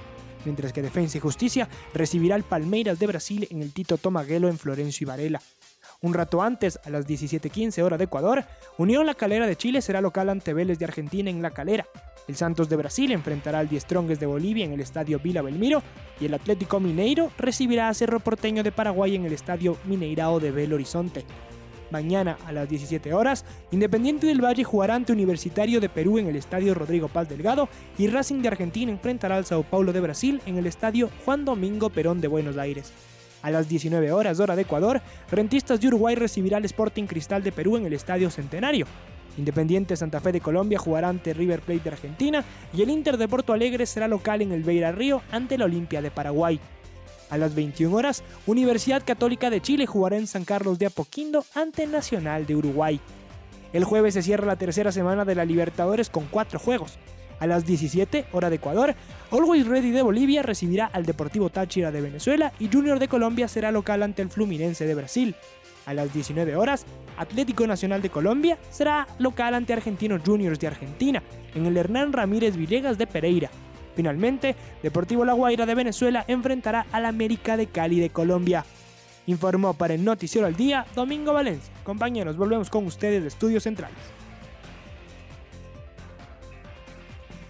mientras 0.46 0.72
que 0.72 0.82
Defensa 0.82 1.18
y 1.18 1.22
Justicia 1.22 1.68
recibirá 1.94 2.36
al 2.36 2.44
Palmeiras 2.44 3.00
de 3.00 3.08
Brasil 3.08 3.48
en 3.52 3.62
el 3.62 3.74
Tito 3.74 3.98
Tomaguelo 3.98 4.48
en 4.48 4.58
Florencio 4.58 5.04
y 5.04 5.08
Varela. 5.10 5.42
Un 6.04 6.16
rato 6.16 6.42
antes, 6.42 6.80
a 6.84 6.90
las 6.90 7.06
17.15 7.06 7.84
hora 7.84 7.96
de 7.96 8.06
Ecuador, 8.06 8.44
Unión 8.80 9.06
La 9.06 9.14
Calera 9.14 9.46
de 9.46 9.56
Chile 9.56 9.84
será 9.84 10.02
local 10.02 10.30
ante 10.30 10.52
Vélez 10.52 10.80
de 10.80 10.86
Argentina 10.86 11.30
en 11.30 11.44
La 11.44 11.52
Calera. 11.52 11.86
El 12.28 12.36
Santos 12.36 12.70
de 12.70 12.76
Brasil 12.76 13.12
enfrentará 13.12 13.60
al 13.60 13.70
Die 13.70 13.80
Strongest 13.80 14.20
de 14.20 14.26
Bolivia 14.26 14.66
en 14.66 14.74
el 14.74 14.80
estadio 14.80 15.20
Vila 15.20 15.44
Belmiro 15.44 15.84
y 16.20 16.26
el 16.26 16.34
Atlético 16.34 16.80
Mineiro 16.80 17.32
recibirá 17.38 17.88
a 17.88 17.94
Cerro 17.94 18.20
Porteño 18.20 18.64
de 18.64 18.72
Paraguay 18.72 19.16
en 19.16 19.26
el 19.26 19.34
estadio 19.34 19.78
Mineirao 19.86 20.40
de 20.40 20.50
Belo 20.50 20.74
Horizonte. 20.74 21.24
Mañana 21.92 22.36
a 22.48 22.52
las 22.52 22.68
17 22.68 23.14
horas, 23.14 23.46
Independiente 23.70 24.26
del 24.26 24.44
Valle 24.44 24.64
jugará 24.64 24.96
ante 24.96 25.14
Universitario 25.14 25.80
de 25.80 25.90
Perú 25.90 26.18
en 26.18 26.26
el 26.26 26.36
estadio 26.36 26.74
Rodrigo 26.74 27.10
Paz 27.10 27.30
Delgado 27.30 27.70
y 28.00 28.08
Racing 28.08 28.42
de 28.42 28.48
Argentina 28.48 28.92
enfrentará 28.92 29.36
al 29.36 29.46
Sao 29.46 29.62
Paulo 29.62 29.94
de 29.94 30.02
Brasil 30.02 30.42
en 30.48 30.58
el 30.58 30.66
estadio 30.66 31.12
Juan 31.26 31.46
Domingo 31.46 31.92
Perón 31.92 32.22
de 32.22 32.28
Buenos 32.28 32.58
Aires. 32.58 32.92
A 33.42 33.50
las 33.50 33.68
19 33.68 34.12
horas 34.12 34.40
hora 34.40 34.56
de 34.56 34.62
Ecuador, 34.64 35.02
Rentistas 35.30 35.82
de 35.82 35.88
Uruguay 35.88 36.16
recibirá 36.16 36.58
al 36.58 36.66
Sporting 36.66 37.06
Cristal 37.06 37.44
de 37.44 37.52
Perú 37.52 37.78
en 37.78 37.86
el 37.86 37.94
Estadio 37.94 38.30
Centenario. 38.30 38.86
Independiente 39.38 39.96
Santa 39.96 40.20
Fe 40.20 40.32
de 40.32 40.42
Colombia 40.42 40.78
jugará 40.78 41.10
ante 41.10 41.34
River 41.34 41.62
Plate 41.62 41.82
de 41.82 41.90
Argentina 41.90 42.44
y 42.74 42.82
el 42.82 42.90
Inter 42.90 43.18
de 43.18 43.28
Porto 43.28 43.54
Alegre 43.54 43.86
será 43.86 44.08
local 44.08 44.42
en 44.42 44.52
el 44.52 44.64
Beira 44.64 44.92
Río 44.92 45.22
ante 45.32 45.58
la 45.58 45.66
Olimpia 45.66 46.02
de 46.02 46.12
Paraguay. 46.12 46.60
A 47.30 47.38
las 47.38 47.56
21 47.56 47.96
horas, 47.96 48.24
Universidad 48.46 49.04
Católica 49.06 49.50
de 49.50 49.62
Chile 49.62 49.86
jugará 49.86 50.18
en 50.18 50.28
San 50.28 50.44
Carlos 50.44 50.78
de 50.78 50.88
Apoquindo 50.88 51.46
ante 51.56 51.88
Nacional 51.88 52.46
de 52.46 52.58
Uruguay. 52.58 53.00
El 53.72 53.86
jueves 53.86 54.16
se 54.16 54.22
cierra 54.22 54.46
la 54.46 54.58
tercera 54.58 54.92
semana 54.92 55.24
de 55.24 55.36
la 55.36 55.46
Libertadores 55.46 56.10
con 56.10 56.26
cuatro 56.26 56.60
juegos. 56.60 56.98
A 57.42 57.48
las 57.48 57.66
17, 57.66 58.26
hora 58.34 58.52
de 58.52 58.58
Ecuador, 58.58 58.94
Always 59.32 59.66
Ready 59.66 59.90
de 59.90 60.04
Bolivia 60.04 60.44
recibirá 60.44 60.86
al 60.86 61.08
Deportivo 61.08 61.50
Táchira 61.50 61.92
de 61.92 62.00
Venezuela 62.00 62.54
y 62.60 62.70
Junior 62.72 63.00
de 63.00 63.08
Colombia 63.08 63.48
será 63.48 63.72
local 63.72 64.04
ante 64.04 64.22
el 64.22 64.30
Fluminense 64.30 64.86
de 64.86 64.94
Brasil. 64.94 65.36
A 65.88 65.96
las 65.96 66.14
19 66.14 66.56
horas, 66.56 66.86
Atlético 67.18 67.66
Nacional 67.66 68.04
de 68.04 68.12
Colombia 68.12 68.60
será 68.70 69.08
local 69.18 69.56
ante 69.56 69.74
Argentinos 69.74 70.22
Juniors 70.24 70.60
de 70.60 70.68
Argentina 70.68 71.24
en 71.56 71.66
el 71.66 71.76
Hernán 71.78 72.14
Ramírez 72.14 72.56
Villegas 72.56 73.00
de 73.00 73.08
Pereira. 73.08 73.50
Finalmente, 73.96 74.56
Deportivo 74.84 75.26
La 75.26 75.34
Guaira 75.34 75.66
de 75.66 75.74
Venezuela 75.74 76.24
enfrentará 76.28 76.86
al 76.92 77.08
América 77.08 77.58
de 77.58 77.66
Cali 77.66 78.00
de 78.00 78.12
Colombia. 78.12 78.66
Informó 79.26 79.74
para 79.74 79.96
el 79.96 80.06
Noticiero 80.06 80.46
al 80.46 80.56
Día 80.56 80.86
Domingo 80.94 81.34
Valencia. 81.34 81.74
Compañeros, 81.84 82.38
volvemos 82.38 82.70
con 82.70 82.86
ustedes 82.86 83.24
de 83.24 83.30
Estudios 83.30 83.64
Centrales. 83.64 84.21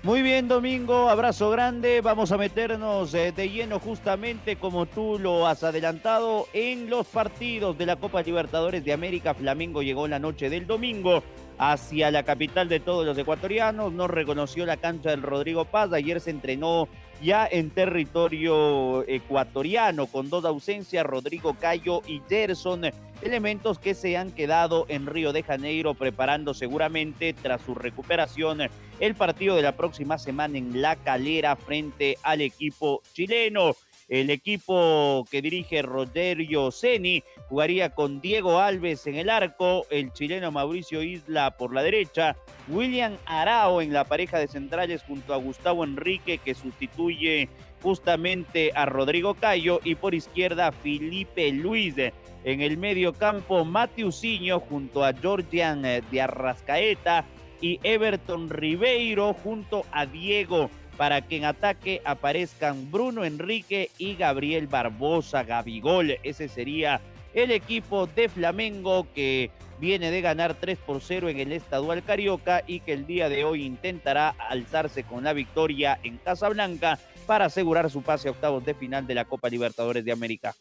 Muy 0.04 0.24
bien, 0.24 0.48
Domingo, 0.48 1.10
abrazo 1.10 1.52
grande. 1.52 2.02
Vamos 2.02 2.32
a 2.32 2.38
meternos 2.38 3.14
eh, 3.14 3.32
de 3.32 3.52
lleno 3.52 3.80
justamente 3.80 4.56
como 4.56 4.88
tú 4.88 5.20
lo 5.20 5.46
has 5.46 5.64
adelantado 5.64 6.48
en 6.54 6.90
los 6.90 7.06
partidos 7.06 7.78
de 7.78 7.86
la 7.86 7.98
Copa 7.98 8.24
Libertadores 8.24 8.84
de 8.84 8.94
América. 8.94 9.36
Flamengo 9.36 9.84
llegó 9.84 10.08
la 10.08 10.18
noche 10.18 10.50
del 10.50 10.66
domingo 10.66 11.22
hacia 11.62 12.10
la 12.10 12.24
capital 12.24 12.68
de 12.68 12.80
todos 12.80 13.06
los 13.06 13.16
ecuatorianos. 13.16 13.94
No 13.94 14.08
reconoció 14.08 14.66
la 14.66 14.78
cancha 14.78 15.12
del 15.12 15.22
Rodrigo 15.22 15.64
Paz. 15.66 15.94
Ayer 15.94 16.20
se 16.20 16.32
entrenó 16.32 16.90
ya 17.22 17.48
en 17.50 17.70
territorio 17.70 19.08
ecuatoriano 19.08 20.08
con 20.08 20.32
dos 20.32 20.44
ausencias, 20.44 21.06
Rodrigo 21.06 21.54
Cayo 21.54 22.02
y 22.08 22.20
Gerson, 22.28 22.82
elementos 23.22 23.78
que 23.78 23.94
se 23.94 24.18
han 24.18 24.32
quedado 24.32 24.88
en 24.90 25.06
Río 25.06 25.34
de 25.34 25.44
Janeiro 25.44 25.94
preparando 25.94 26.56
seguramente 26.56 27.34
tras 27.34 27.62
su 27.62 27.76
recuperación 27.76 28.62
el 29.00 29.14
partido 29.14 29.56
de 29.56 29.62
la 29.62 29.78
próxima 29.78 30.18
semana 30.18 30.58
en 30.58 30.82
La 30.82 30.96
Calera 30.96 31.56
frente 31.56 32.18
al 32.24 32.42
equipo 32.42 33.04
chileno. 33.14 33.76
El 34.12 34.30
equipo 34.30 35.26
que 35.32 35.42
dirige 35.42 35.82
Rogerio 35.82 36.70
Ceni 36.72 37.24
jugaría 37.48 37.92
con 37.92 38.20
Diego 38.20 38.60
Alves 38.60 39.08
en 39.08 39.16
el 39.16 39.30
arco, 39.30 39.86
el 39.90 40.12
chileno 40.12 40.52
Mauricio 40.52 41.02
Isla 41.02 41.56
por 41.56 41.74
la 41.74 41.82
derecha, 41.82 42.36
William 42.68 43.16
Arao 43.26 43.80
en 43.80 43.94
la 43.94 44.04
pareja 44.04 44.38
de 44.38 44.50
centrales 44.50 45.02
junto 45.04 45.34
a 45.34 45.38
Gustavo 45.38 45.86
Enrique 45.86 46.40
que 46.40 46.56
sustituye 46.56 47.48
justamente 47.82 48.74
a 48.76 48.86
Rodrigo 48.86 49.36
Cayo 49.36 49.80
y 49.82 49.96
por 49.96 50.14
izquierda 50.14 50.74
Felipe 50.74 51.50
Luis. 51.54 51.96
En 52.44 52.60
el 52.60 52.78
medio 52.78 53.14
campo 53.14 53.64
Mateusinho 53.64 54.60
junto 54.60 55.06
a 55.06 55.14
Georgian 55.14 55.84
de 55.84 56.22
Arrascaeta 56.22 57.24
y 57.62 57.80
Everton 57.82 58.50
Ribeiro 58.50 59.34
junto 59.36 59.86
a 59.90 60.06
Diego 60.06 60.70
para 61.02 61.22
que 61.22 61.38
en 61.38 61.46
ataque 61.46 62.00
aparezcan 62.06 62.92
Bruno 62.92 63.26
Enrique 63.26 63.90
y 63.98 64.14
Gabriel 64.14 64.68
Barbosa 64.68 65.42
Gabigol. 65.42 66.20
Ese 66.22 66.48
sería 66.48 67.02
el 67.34 67.50
equipo 67.50 68.06
de 68.06 68.30
Flamengo 68.30 69.08
que 69.12 69.50
viene 69.80 70.12
de 70.12 70.22
ganar 70.22 70.54
3 70.54 70.78
por 70.78 71.02
0 71.02 71.30
en 71.30 71.40
el 71.40 71.54
estadual 71.54 72.04
Carioca 72.04 72.62
y 72.68 72.82
que 72.82 72.94
el 72.94 73.08
día 73.08 73.30
de 73.30 73.44
hoy 73.46 73.66
intentará 73.66 74.36
alzarse 74.48 75.04
con 75.04 75.24
la 75.24 75.34
victoria 75.34 76.00
en 76.04 76.20
Casablanca 76.20 77.00
para 77.26 77.46
asegurar 77.46 77.90
su 77.90 78.04
pase 78.04 78.28
a 78.28 78.32
octavos 78.34 78.64
de 78.64 78.76
final 78.76 79.08
de 79.08 79.16
la 79.16 79.26
Copa 79.26 79.50
Libertadores 79.50 80.06
de 80.06 80.12
América. 80.12 80.54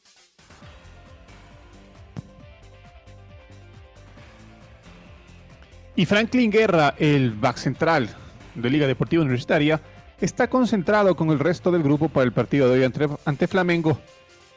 Y 5.97 6.07
Franklin 6.07 6.51
Guerra, 6.51 6.95
el 6.97 7.33
back 7.33 7.59
central 7.59 8.09
de 8.55 8.71
Liga 8.71 8.87
Deportiva 8.87 9.21
Universitaria, 9.21 9.79
está 10.21 10.49
concentrado 10.49 11.17
con 11.17 11.31
el 11.31 11.39
resto 11.39 11.71
del 11.71 11.83
grupo 11.83 12.09
para 12.09 12.25
el 12.25 12.33
partido 12.33 12.69
de 12.69 12.79
hoy 12.79 13.17
ante, 13.25 13.47
Flamengo, 13.47 13.99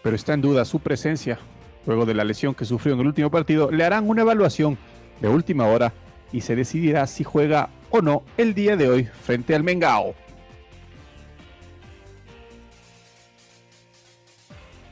pero 0.01 0.15
está 0.15 0.33
en 0.33 0.41
duda 0.41 0.65
su 0.65 0.79
presencia. 0.79 1.39
Luego 1.85 2.05
de 2.05 2.13
la 2.13 2.23
lesión 2.23 2.53
que 2.53 2.65
sufrió 2.65 2.93
en 2.93 3.01
el 3.01 3.07
último 3.07 3.29
partido, 3.29 3.71
le 3.71 3.83
harán 3.83 4.09
una 4.09 4.21
evaluación 4.21 4.77
de 5.19 5.27
última 5.27 5.67
hora 5.67 5.93
y 6.31 6.41
se 6.41 6.55
decidirá 6.55 7.07
si 7.07 7.23
juega 7.23 7.69
o 7.89 8.01
no 8.01 8.23
el 8.37 8.53
día 8.53 8.75
de 8.77 8.89
hoy 8.89 9.03
frente 9.05 9.55
al 9.55 9.63
Mengao. 9.63 10.15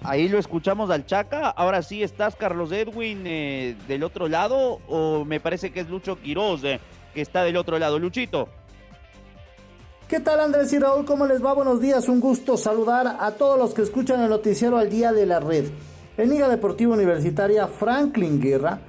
Ahí 0.03 0.27
lo 0.29 0.39
escuchamos 0.39 0.89
al 0.89 1.05
Chaca. 1.05 1.49
Ahora 1.49 1.83
sí 1.83 2.01
estás, 2.01 2.35
Carlos 2.35 2.71
Edwin, 2.71 3.23
eh, 3.25 3.75
del 3.87 4.03
otro 4.03 4.27
lado, 4.27 4.79
o 4.87 5.25
me 5.25 5.39
parece 5.39 5.71
que 5.71 5.81
es 5.81 5.89
Lucho 5.89 6.19
Quiroz 6.19 6.63
eh, 6.63 6.79
que 7.13 7.21
está 7.21 7.43
del 7.43 7.55
otro 7.55 7.77
lado. 7.77 7.99
Luchito. 7.99 8.49
¿Qué 10.11 10.19
tal 10.19 10.41
Andrés 10.41 10.73
y 10.73 10.77
Raúl? 10.77 11.05
¿Cómo 11.05 11.25
les 11.25 11.41
va? 11.41 11.53
Buenos 11.53 11.79
días, 11.79 12.09
un 12.09 12.19
gusto 12.19 12.57
saludar 12.57 13.15
a 13.17 13.31
todos 13.31 13.57
los 13.57 13.73
que 13.73 13.81
escuchan 13.81 14.19
el 14.19 14.29
noticiero 14.29 14.77
al 14.77 14.89
día 14.89 15.13
de 15.13 15.25
la 15.25 15.39
red. 15.39 15.67
En 16.17 16.29
Liga 16.29 16.49
Deportiva 16.49 16.93
Universitaria, 16.93 17.65
Franklin 17.67 18.41
Guerra, 18.41 18.81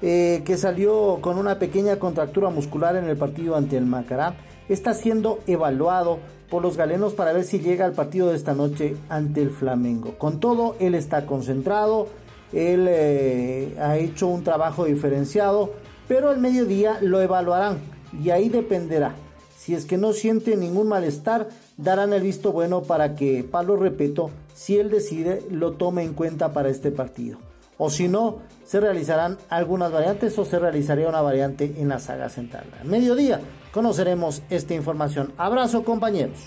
eh, 0.00 0.40
que 0.42 0.56
salió 0.56 1.18
con 1.20 1.36
una 1.36 1.58
pequeña 1.58 1.96
contractura 1.98 2.48
muscular 2.48 2.96
en 2.96 3.04
el 3.04 3.18
partido 3.18 3.56
ante 3.56 3.76
el 3.76 3.84
Macará, 3.84 4.36
está 4.70 4.94
siendo 4.94 5.40
evaluado 5.46 6.18
por 6.48 6.62
los 6.62 6.78
galenos 6.78 7.12
para 7.12 7.34
ver 7.34 7.44
si 7.44 7.58
llega 7.58 7.84
al 7.84 7.92
partido 7.92 8.30
de 8.30 8.36
esta 8.36 8.54
noche 8.54 8.96
ante 9.10 9.42
el 9.42 9.50
Flamengo. 9.50 10.14
Con 10.16 10.40
todo, 10.40 10.76
él 10.80 10.94
está 10.94 11.26
concentrado, 11.26 12.06
él 12.54 12.86
eh, 12.88 13.76
ha 13.78 13.98
hecho 13.98 14.28
un 14.28 14.44
trabajo 14.44 14.86
diferenciado, 14.86 15.72
pero 16.08 16.30
al 16.30 16.38
mediodía 16.38 16.96
lo 17.02 17.20
evaluarán 17.20 17.80
y 18.24 18.30
ahí 18.30 18.48
dependerá. 18.48 19.14
Si 19.60 19.74
es 19.74 19.84
que 19.84 19.98
no 19.98 20.14
siente 20.14 20.56
ningún 20.56 20.88
malestar, 20.88 21.50
darán 21.76 22.14
el 22.14 22.22
visto 22.22 22.50
bueno 22.50 22.80
para 22.80 23.14
que 23.14 23.44
Pablo 23.44 23.76
Repeto, 23.76 24.30
si 24.54 24.78
él 24.78 24.88
decide, 24.88 25.42
lo 25.50 25.72
tome 25.72 26.02
en 26.02 26.14
cuenta 26.14 26.54
para 26.54 26.70
este 26.70 26.90
partido. 26.90 27.36
O 27.76 27.90
si 27.90 28.08
no, 28.08 28.38
se 28.64 28.80
realizarán 28.80 29.36
algunas 29.50 29.92
variantes 29.92 30.38
o 30.38 30.46
se 30.46 30.58
realizaría 30.58 31.10
una 31.10 31.20
variante 31.20 31.74
en 31.76 31.90
la 31.90 31.98
saga 31.98 32.30
central. 32.30 32.64
Al 32.80 32.88
mediodía 32.88 33.42
conoceremos 33.70 34.40
esta 34.48 34.72
información. 34.72 35.34
Abrazo 35.36 35.84
compañeros. 35.84 36.38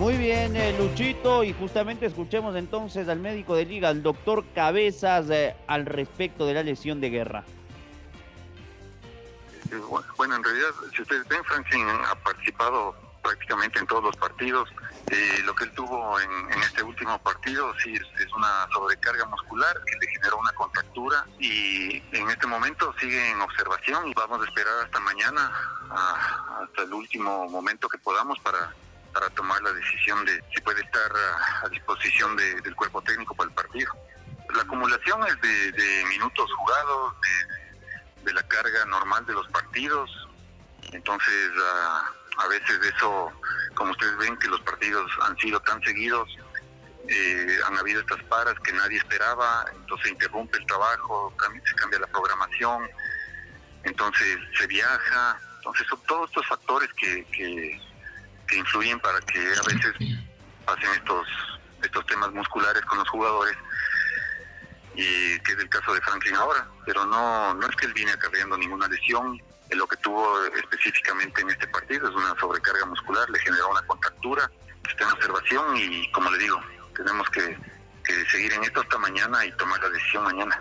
Muy 0.00 0.16
bien, 0.16 0.56
eh, 0.56 0.74
Luchito, 0.76 1.44
y 1.44 1.52
justamente 1.52 2.06
escuchemos 2.06 2.56
entonces 2.56 3.08
al 3.08 3.20
médico 3.20 3.54
de 3.54 3.64
liga, 3.64 3.90
al 3.90 4.02
doctor 4.02 4.44
Cabezas, 4.56 5.30
eh, 5.30 5.54
al 5.68 5.86
respecto 5.86 6.46
de 6.46 6.54
la 6.54 6.64
lesión 6.64 7.00
de 7.00 7.10
guerra. 7.10 7.44
Bueno, 10.16 10.36
en 10.36 10.44
realidad, 10.44 10.70
si 10.94 11.02
ustedes 11.02 11.26
ven, 11.28 11.44
Franklin 11.44 11.88
ha 11.88 12.14
participado 12.16 12.94
prácticamente 13.26 13.80
en 13.80 13.86
todos 13.86 14.04
los 14.04 14.16
partidos. 14.16 14.68
Eh, 15.10 15.40
lo 15.44 15.54
que 15.54 15.64
él 15.64 15.72
tuvo 15.72 16.20
en, 16.20 16.62
este 16.62 16.82
último 16.82 17.20
partido 17.22 17.74
sí 17.82 17.94
es, 17.94 18.32
una 18.32 18.68
sobrecarga 18.72 19.24
muscular 19.24 19.74
que 19.84 19.96
le 19.98 20.12
generó 20.12 20.38
una 20.38 20.52
contractura 20.52 21.24
y 21.38 21.96
en 22.12 22.28
este 22.28 22.46
momento 22.46 22.94
sigue 23.00 23.30
en 23.30 23.40
observación 23.40 24.08
y 24.08 24.14
vamos 24.14 24.40
a 24.42 24.44
esperar 24.44 24.74
hasta 24.84 25.00
mañana, 25.00 25.50
hasta 26.62 26.82
el 26.82 26.92
último 26.92 27.48
momento 27.48 27.88
que 27.88 27.98
podamos 27.98 28.38
para, 28.40 28.72
para 29.12 29.30
tomar 29.30 29.62
la 29.62 29.72
decisión 29.72 30.24
de 30.24 30.42
si 30.54 30.60
puede 30.60 30.82
estar 30.82 31.10
a, 31.64 31.68
disposición 31.68 32.36
del 32.36 32.76
cuerpo 32.76 33.02
técnico 33.02 33.34
para 33.34 33.48
el 33.48 33.54
partido. 33.54 33.92
La 34.54 34.62
acumulación 34.62 35.26
es 35.26 35.40
de, 35.40 36.04
minutos 36.08 36.52
jugados, 36.52 37.14
de, 37.20 37.65
de, 38.26 38.34
la 38.34 38.42
carga 38.42 38.84
normal 38.84 39.24
de 39.26 39.32
los 39.32 39.48
partidos, 39.48 40.10
entonces... 40.92 41.50
Uh, 41.56 42.26
a 42.36 42.48
veces 42.48 42.78
eso, 42.94 43.32
como 43.74 43.92
ustedes 43.92 44.16
ven 44.18 44.36
que 44.38 44.48
los 44.48 44.60
partidos 44.60 45.10
han 45.22 45.36
sido 45.38 45.60
tan 45.60 45.82
seguidos, 45.82 46.28
eh, 47.08 47.58
han 47.66 47.78
habido 47.78 48.00
estas 48.00 48.22
paras 48.24 48.54
que 48.64 48.72
nadie 48.72 48.98
esperaba, 48.98 49.64
entonces 49.74 50.12
interrumpe 50.12 50.58
el 50.58 50.66
trabajo, 50.66 51.34
se 51.64 51.74
cambia 51.76 52.00
la 52.00 52.06
programación, 52.08 52.88
entonces 53.84 54.38
se 54.58 54.66
viaja, 54.66 55.40
entonces 55.58 55.86
son 55.88 56.00
todos 56.06 56.28
estos 56.28 56.46
factores 56.46 56.92
que, 56.94 57.24
que, 57.32 57.80
influyen 58.56 59.00
para 59.00 59.20
que 59.20 59.38
a 59.40 59.62
veces 59.66 59.92
pasen 60.64 60.90
estos 60.94 61.26
estos 61.82 62.06
temas 62.06 62.32
musculares 62.32 62.82
con 62.86 62.98
los 62.98 63.08
jugadores 63.08 63.56
y 64.96 65.38
que 65.40 65.52
es 65.52 65.58
el 65.58 65.68
caso 65.68 65.92
de 65.92 66.00
Franklin 66.00 66.34
ahora, 66.36 66.68
pero 66.84 67.04
no 67.04 67.54
no 67.54 67.66
es 67.68 67.76
que 67.76 67.86
él 67.86 67.92
viene 67.92 68.12
acarreando 68.12 68.56
ninguna 68.56 68.88
lesión, 68.88 69.40
lo 69.74 69.86
que 69.86 69.96
tuvo 69.96 70.44
específicamente 70.56 71.42
en 71.42 71.50
este 71.50 71.66
partido 71.68 72.08
es 72.08 72.14
una 72.14 72.34
sobrecarga 72.38 72.86
muscular, 72.86 73.28
le 73.28 73.38
generó 73.40 73.70
una 73.70 73.82
contractura, 73.82 74.50
está 74.88 75.04
en 75.04 75.10
observación 75.10 75.76
y 75.76 76.10
como 76.12 76.30
le 76.30 76.38
digo, 76.38 76.60
tenemos 76.96 77.28
que, 77.30 77.56
seguir 78.30 78.52
en 78.52 78.62
esto 78.62 78.80
hasta 78.80 78.98
mañana 78.98 79.44
y 79.44 79.50
tomar 79.56 79.80
la 79.82 79.88
decisión 79.88 80.22
mañana. 80.22 80.60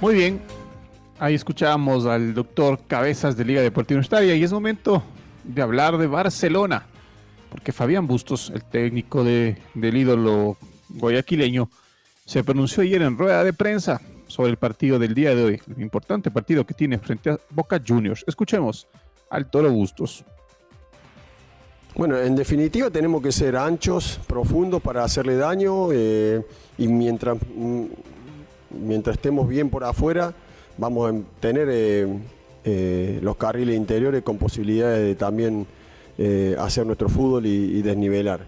Muy 0.00 0.14
bien, 0.14 0.44
ahí 1.18 1.34
escuchábamos 1.34 2.06
al 2.06 2.32
doctor 2.32 2.78
Cabezas 2.86 3.36
de 3.36 3.44
Liga 3.44 3.60
Deportiva 3.60 3.96
Universitaria 3.96 4.36
y 4.36 4.44
es 4.44 4.52
momento 4.52 5.02
de 5.42 5.62
hablar 5.62 5.98
de 5.98 6.06
Barcelona, 6.06 6.86
porque 7.50 7.72
Fabián 7.72 8.06
Bustos, 8.06 8.50
el 8.54 8.64
técnico 8.64 9.24
de, 9.24 9.56
del 9.74 9.96
ídolo 9.96 10.56
guayaquileño, 10.88 11.68
se 12.24 12.44
pronunció 12.44 12.82
ayer 12.82 13.02
en 13.02 13.16
rueda 13.16 13.42
de 13.44 13.52
prensa 13.52 14.00
sobre 14.26 14.50
el 14.50 14.56
partido 14.58 14.98
del 14.98 15.14
día 15.14 15.34
de 15.34 15.44
hoy, 15.44 15.60
el 15.74 15.82
importante 15.82 16.30
partido 16.30 16.64
que 16.66 16.74
tiene 16.74 16.98
frente 16.98 17.30
a 17.30 17.38
Boca 17.50 17.80
Juniors. 17.86 18.24
Escuchemos 18.26 18.86
al 19.30 19.50
Toro 19.50 19.70
Bustos. 19.70 20.24
Bueno, 21.96 22.18
en 22.18 22.36
definitiva 22.36 22.90
tenemos 22.90 23.22
que 23.22 23.32
ser 23.32 23.56
anchos, 23.56 24.20
profundos 24.26 24.80
para 24.80 25.02
hacerle 25.02 25.36
daño 25.36 25.88
eh, 25.92 26.44
y 26.76 26.86
mientras, 26.86 27.38
mm, 27.56 27.84
mientras 28.70 29.16
estemos 29.16 29.48
bien 29.48 29.68
por 29.70 29.82
afuera 29.82 30.32
vamos 30.76 31.10
a 31.10 31.40
tener 31.40 31.68
eh, 31.70 32.06
eh, 32.64 33.18
los 33.22 33.36
carriles 33.36 33.76
interiores 33.76 34.22
con 34.22 34.38
posibilidades 34.38 35.04
de 35.04 35.14
también 35.14 35.66
hacer 36.58 36.84
nuestro 36.84 37.08
fútbol 37.08 37.46
y, 37.46 37.80
desnivelar. 37.82 38.40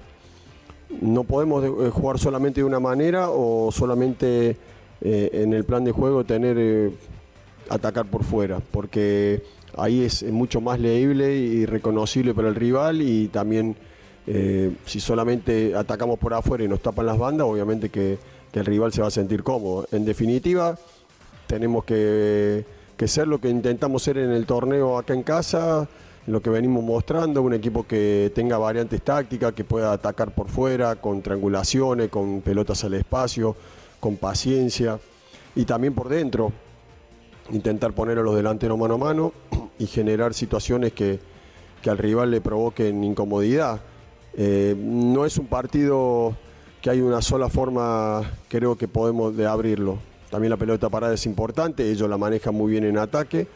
No 1.00 1.24
podemos 1.24 1.64
jugar 1.92 2.18
solamente 2.18 2.60
de 2.60 2.64
una 2.64 2.80
manera 2.80 3.30
o 3.30 3.70
solamente 3.70 4.56
en 5.00 5.52
el 5.52 5.64
plan 5.64 5.84
de 5.84 5.92
juego 5.92 6.24
tener 6.24 6.92
atacar 7.70 8.06
por 8.06 8.24
fuera, 8.24 8.60
porque 8.72 9.42
ahí 9.78 10.02
es, 10.02 10.22
mucho 10.24 10.60
más 10.60 10.78
leíble 10.78 11.36
y 11.36 11.64
reconocible 11.64 12.34
para 12.34 12.48
el 12.48 12.54
rival 12.54 13.00
y 13.00 13.28
también 13.28 13.76
eh, 14.26 14.72
si 14.84 15.00
solamente 15.00 15.74
atacamos 15.74 16.18
por 16.18 16.34
afuera 16.34 16.64
y 16.64 16.68
nos 16.68 16.80
tapan 16.80 17.06
las 17.06 17.18
bandas, 17.18 17.46
obviamente 17.46 17.88
que, 17.88 18.18
el 18.52 18.66
rival 18.66 18.92
se 18.92 19.00
va 19.00 19.06
a 19.06 19.12
sentir 19.12 19.44
cómodo. 19.44 19.86
En 19.92 20.04
definitiva, 20.04 20.76
tenemos 21.46 21.84
que, 21.84 22.64
ser 23.06 23.28
lo 23.28 23.40
que 23.40 23.48
intentamos 23.48 24.02
ser 24.02 24.18
en 24.18 24.32
el 24.32 24.44
torneo 24.44 24.98
acá 24.98 25.14
en 25.14 25.22
casa, 25.22 25.88
lo 26.26 26.42
que 26.42 26.50
venimos 26.50 26.84
mostrando, 26.84 27.42
un 27.42 27.54
equipo 27.54 27.86
que 27.86 28.30
tenga 28.34 28.58
variantes 28.58 29.02
tácticas, 29.02 29.52
que 29.52 29.64
pueda 29.64 29.92
atacar 29.92 30.34
por 30.34 30.48
fuera, 30.48 30.96
con 30.96 31.22
triangulaciones, 31.22 32.08
con 32.08 32.42
pelotas 32.42 32.84
al 32.84 32.94
espacio, 32.94 33.56
con 33.98 34.16
paciencia 34.16 34.98
y 35.54 35.64
también 35.64 35.94
por 35.94 36.08
dentro, 36.08 36.52
intentar 37.50 37.92
poner 37.92 38.18
a 38.18 38.22
los 38.22 38.34
delanteros 38.34 38.78
mano 38.78 38.94
a 38.94 38.98
mano 38.98 39.32
y 39.78 39.86
generar 39.86 40.34
situaciones 40.34 40.92
que, 40.92 41.18
al 41.86 41.98
rival 41.98 42.30
le 42.30 42.42
provoquen 42.42 43.02
incomodidad. 43.02 43.80
Eh, 44.34 44.76
no 44.78 45.24
es 45.24 45.38
un 45.38 45.46
partido 45.46 46.36
que 46.82 46.90
hay 46.90 47.00
una 47.00 47.22
sola 47.22 47.48
forma, 47.48 48.22
creo 48.48 48.76
que 48.76 48.86
podemos 48.86 49.34
de 49.36 49.46
abrirlo. 49.46 49.98
También 50.30 50.50
la 50.50 50.56
pelota 50.56 50.88
parada 50.90 51.14
es 51.14 51.26
importante, 51.26 51.90
ellos 51.90 52.08
la 52.08 52.18
manejan 52.18 52.54
muy 52.54 52.70
bien 52.70 52.84
en 52.84 52.98
ataque 52.98 53.48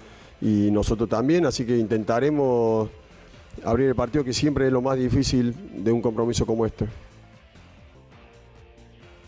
y 0.44 0.70
nosotros 0.70 1.08
también, 1.08 1.46
así 1.46 1.64
que 1.64 1.74
intentaremos 1.78 2.90
abrir 3.64 3.88
el 3.88 3.94
partido 3.94 4.22
que 4.22 4.34
siempre 4.34 4.66
es 4.66 4.72
lo 4.72 4.82
más 4.82 4.98
difícil 4.98 5.54
de 5.82 5.90
un 5.90 6.02
compromiso 6.02 6.44
como 6.44 6.66
este. 6.66 6.86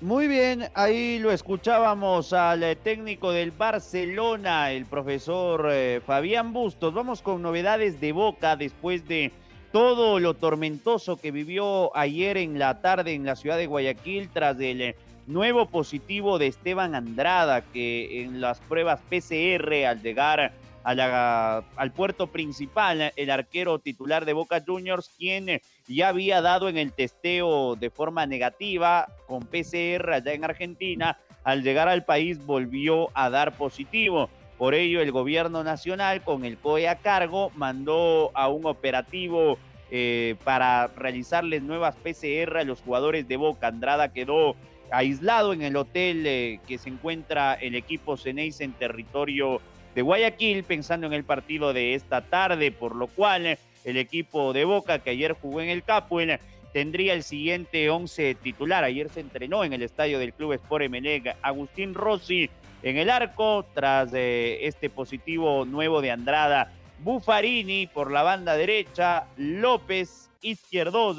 Muy 0.02 0.28
bien, 0.28 0.64
ahí 0.74 1.18
lo 1.18 1.32
escuchábamos 1.32 2.34
al 2.34 2.62
eh, 2.62 2.76
técnico 2.76 3.32
del 3.32 3.50
Barcelona, 3.50 4.72
el 4.72 4.84
profesor 4.84 5.68
eh, 5.70 6.02
Fabián 6.04 6.52
Bustos. 6.52 6.92
Vamos 6.92 7.22
con 7.22 7.40
novedades 7.40 7.98
de 7.98 8.12
Boca 8.12 8.56
después 8.56 9.08
de 9.08 9.32
todo 9.72 10.20
lo 10.20 10.34
tormentoso 10.34 11.16
que 11.16 11.30
vivió 11.30 11.96
ayer 11.96 12.36
en 12.36 12.58
la 12.58 12.82
tarde 12.82 13.14
en 13.14 13.24
la 13.24 13.36
ciudad 13.36 13.56
de 13.56 13.66
Guayaquil 13.66 14.28
tras 14.28 14.60
el 14.60 14.82
eh, 14.82 14.96
nuevo 15.26 15.66
positivo 15.66 16.38
de 16.38 16.48
Esteban 16.48 16.94
Andrada, 16.94 17.62
que 17.62 18.22
en 18.22 18.42
las 18.42 18.60
pruebas 18.60 19.00
PCR 19.08 19.86
al 19.86 20.02
llegar 20.02 20.52
al 20.86 21.92
puerto 21.92 22.28
principal, 22.28 23.12
el 23.16 23.30
arquero 23.30 23.80
titular 23.80 24.24
de 24.24 24.32
Boca 24.32 24.62
Juniors, 24.64 25.10
quien 25.18 25.60
ya 25.88 26.08
había 26.08 26.40
dado 26.40 26.68
en 26.68 26.76
el 26.76 26.92
testeo 26.92 27.74
de 27.74 27.90
forma 27.90 28.24
negativa 28.26 29.08
con 29.26 29.40
PCR 29.40 30.12
allá 30.12 30.32
en 30.32 30.44
Argentina, 30.44 31.18
al 31.42 31.62
llegar 31.62 31.88
al 31.88 32.04
país 32.04 32.44
volvió 32.44 33.08
a 33.14 33.30
dar 33.30 33.56
positivo. 33.56 34.30
Por 34.58 34.74
ello, 34.74 35.00
el 35.00 35.12
gobierno 35.12 35.64
nacional, 35.64 36.22
con 36.22 36.44
el 36.44 36.56
COE 36.56 36.88
a 36.88 36.96
cargo, 36.96 37.50
mandó 37.56 38.30
a 38.34 38.48
un 38.48 38.64
operativo 38.66 39.58
eh, 39.90 40.36
para 40.44 40.86
realizarles 40.86 41.62
nuevas 41.62 41.96
PCR 41.96 42.58
a 42.58 42.64
los 42.64 42.80
jugadores 42.80 43.28
de 43.28 43.36
Boca. 43.36 43.66
Andrada 43.66 44.12
quedó 44.12 44.54
aislado 44.90 45.52
en 45.52 45.62
el 45.62 45.76
hotel 45.76 46.26
eh, 46.26 46.60
que 46.66 46.78
se 46.78 46.88
encuentra 46.88 47.54
el 47.54 47.74
equipo 47.74 48.16
Ceneis 48.16 48.60
en 48.60 48.72
territorio 48.72 49.60
de 49.96 50.02
Guayaquil 50.02 50.62
pensando 50.62 51.06
en 51.06 51.14
el 51.14 51.24
partido 51.24 51.72
de 51.72 51.94
esta 51.94 52.20
tarde, 52.20 52.70
por 52.70 52.94
lo 52.94 53.06
cual 53.06 53.58
el 53.82 53.96
equipo 53.96 54.52
de 54.52 54.66
Boca 54.66 54.98
que 54.98 55.08
ayer 55.08 55.32
jugó 55.32 55.62
en 55.62 55.70
el 55.70 55.82
Capuel 55.82 56.38
tendría 56.74 57.14
el 57.14 57.22
siguiente 57.22 57.88
11 57.88 58.34
titular. 58.34 58.84
Ayer 58.84 59.08
se 59.08 59.20
entrenó 59.20 59.64
en 59.64 59.72
el 59.72 59.82
estadio 59.82 60.18
del 60.18 60.34
Club 60.34 60.52
Sport 60.52 60.84
Emelec 60.84 61.38
Agustín 61.40 61.94
Rossi 61.94 62.50
en 62.82 62.98
el 62.98 63.08
arco 63.08 63.64
tras 63.72 64.12
eh, 64.12 64.66
este 64.66 64.90
positivo 64.90 65.64
nuevo 65.64 66.02
de 66.02 66.10
Andrada. 66.10 66.70
Buffarini 66.98 67.86
por 67.86 68.10
la 68.10 68.22
banda 68.22 68.54
derecha, 68.54 69.24
López 69.38 70.28
izquierdos 70.42 71.16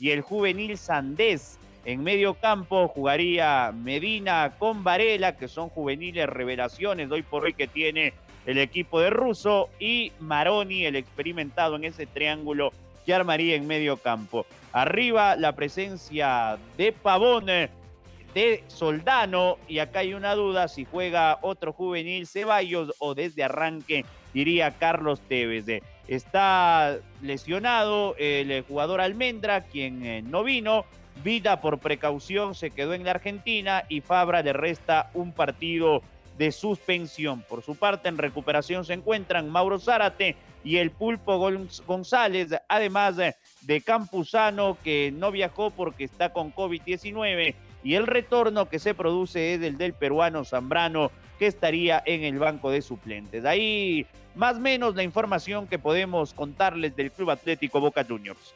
y 0.00 0.10
el 0.10 0.22
juvenil 0.22 0.76
Sandés 0.76 1.60
en 1.86 2.02
medio 2.02 2.34
campo 2.34 2.88
jugaría 2.88 3.72
Medina 3.72 4.54
con 4.58 4.82
Varela, 4.82 5.36
que 5.36 5.46
son 5.46 5.68
juveniles 5.68 6.28
revelaciones 6.28 7.08
hoy 7.12 7.22
por 7.22 7.44
hoy 7.44 7.54
que 7.54 7.68
tiene 7.68 8.12
el 8.44 8.58
equipo 8.58 9.00
de 9.00 9.10
Russo, 9.10 9.70
y 9.78 10.10
Maroni, 10.18 10.84
el 10.84 10.96
experimentado 10.96 11.76
en 11.76 11.84
ese 11.84 12.06
triángulo 12.06 12.72
que 13.04 13.14
armaría 13.14 13.54
en 13.54 13.68
medio 13.68 13.98
campo. 13.98 14.46
Arriba 14.72 15.36
la 15.36 15.52
presencia 15.52 16.58
de 16.76 16.90
Pavón, 16.90 17.46
de 17.46 18.64
Soldano, 18.66 19.58
y 19.68 19.78
acá 19.78 20.00
hay 20.00 20.12
una 20.12 20.34
duda 20.34 20.66
si 20.66 20.84
juega 20.84 21.38
otro 21.42 21.72
juvenil 21.72 22.26
Ceballos 22.26 22.94
o 22.98 23.14
desde 23.14 23.44
arranque 23.44 24.04
diría 24.34 24.72
Carlos 24.72 25.20
Tevez. 25.20 25.82
Está 26.08 26.98
lesionado 27.22 28.16
el 28.18 28.62
jugador 28.62 29.00
Almendra, 29.00 29.62
quien 29.62 30.04
eh, 30.04 30.22
no 30.22 30.44
vino, 30.44 30.84
Vida 31.22 31.60
por 31.60 31.78
precaución 31.78 32.54
se 32.54 32.70
quedó 32.70 32.94
en 32.94 33.04
la 33.04 33.12
Argentina 33.12 33.84
y 33.88 34.00
Fabra 34.00 34.42
le 34.42 34.52
resta 34.52 35.10
un 35.14 35.32
partido 35.32 36.02
de 36.38 36.52
suspensión. 36.52 37.42
Por 37.42 37.62
su 37.62 37.76
parte, 37.76 38.08
en 38.08 38.18
recuperación 38.18 38.84
se 38.84 38.92
encuentran 38.92 39.50
Mauro 39.50 39.78
Zárate 39.78 40.36
y 40.62 40.76
el 40.76 40.90
Pulpo 40.90 41.38
González, 41.86 42.50
además 42.68 43.16
de 43.16 43.80
Campuzano, 43.80 44.76
que 44.84 45.12
no 45.16 45.30
viajó 45.30 45.70
porque 45.70 46.04
está 46.04 46.32
con 46.32 46.52
COVID-19, 46.52 47.54
y 47.82 47.94
el 47.94 48.06
retorno 48.06 48.68
que 48.68 48.78
se 48.78 48.94
produce 48.94 49.54
es 49.54 49.62
el 49.62 49.78
del 49.78 49.94
peruano 49.94 50.44
Zambrano, 50.44 51.10
que 51.38 51.46
estaría 51.46 52.02
en 52.04 52.24
el 52.24 52.38
banco 52.38 52.70
de 52.70 52.82
suplentes. 52.82 53.44
Ahí 53.44 54.06
más 54.34 54.56
o 54.56 54.60
menos 54.60 54.94
la 54.96 55.02
información 55.02 55.66
que 55.66 55.78
podemos 55.78 56.34
contarles 56.34 56.96
del 56.96 57.12
Club 57.12 57.30
Atlético 57.30 57.80
Boca 57.80 58.04
Juniors. 58.04 58.54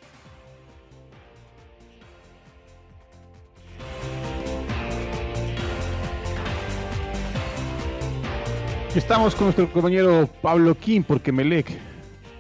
Estamos 8.95 9.37
con 9.37 9.45
nuestro 9.47 9.73
compañero 9.73 10.29
Pablo 10.43 10.75
Kim 10.75 11.05
porque 11.05 11.31
Melec 11.31 11.71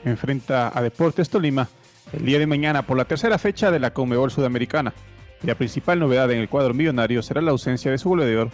enfrenta 0.05 0.77
a 0.77 0.83
Deportes 0.83 1.31
Tolima 1.31 1.69
el 2.13 2.25
día 2.25 2.41
de 2.41 2.47
mañana 2.49 2.85
por 2.85 2.97
la 2.97 3.05
tercera 3.05 3.39
fecha 3.39 3.71
de 3.71 3.79
la 3.79 3.93
Conmebol 3.93 4.33
Sudamericana. 4.33 4.93
Y 5.45 5.47
la 5.47 5.55
principal 5.55 6.01
novedad 6.01 6.29
en 6.33 6.41
el 6.41 6.49
cuadro 6.49 6.75
millonario 6.75 7.23
será 7.23 7.41
la 7.41 7.53
ausencia 7.53 7.93
de 7.93 7.99
su 7.99 8.09
goleador 8.09 8.51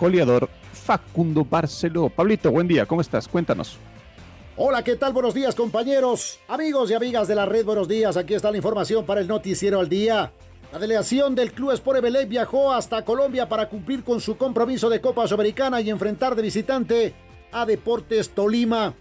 goleador 0.00 0.48
Facundo 0.72 1.44
Barceló. 1.44 2.08
Pablito, 2.08 2.50
buen 2.50 2.66
día, 2.66 2.86
¿cómo 2.86 3.02
estás? 3.02 3.28
Cuéntanos. 3.28 3.76
Hola, 4.56 4.82
¿qué 4.82 4.96
tal? 4.96 5.12
Buenos 5.12 5.34
días, 5.34 5.54
compañeros, 5.54 6.40
amigos 6.48 6.90
y 6.90 6.94
amigas 6.94 7.28
de 7.28 7.34
la 7.34 7.44
red. 7.44 7.64
Buenos 7.64 7.88
días. 7.88 8.16
Aquí 8.16 8.32
está 8.32 8.50
la 8.50 8.56
información 8.56 9.04
para 9.04 9.20
el 9.20 9.28
Noticiero 9.28 9.80
al 9.80 9.90
Día. 9.90 10.32
La 10.70 10.78
delegación 10.78 11.34
del 11.34 11.52
Club 11.52 11.72
Sport 11.72 11.98
Emelec 11.98 12.28
viajó 12.28 12.72
hasta 12.72 13.02
Colombia 13.02 13.48
para 13.48 13.70
cumplir 13.70 14.04
con 14.04 14.20
su 14.20 14.36
compromiso 14.36 14.90
de 14.90 15.00
Copa 15.00 15.26
Sudamericana 15.26 15.80
y 15.80 15.88
enfrentar 15.88 16.36
de 16.36 16.42
visitante 16.42 17.14
a 17.52 17.64
Deportes 17.64 18.30
Tolima. 18.30 18.92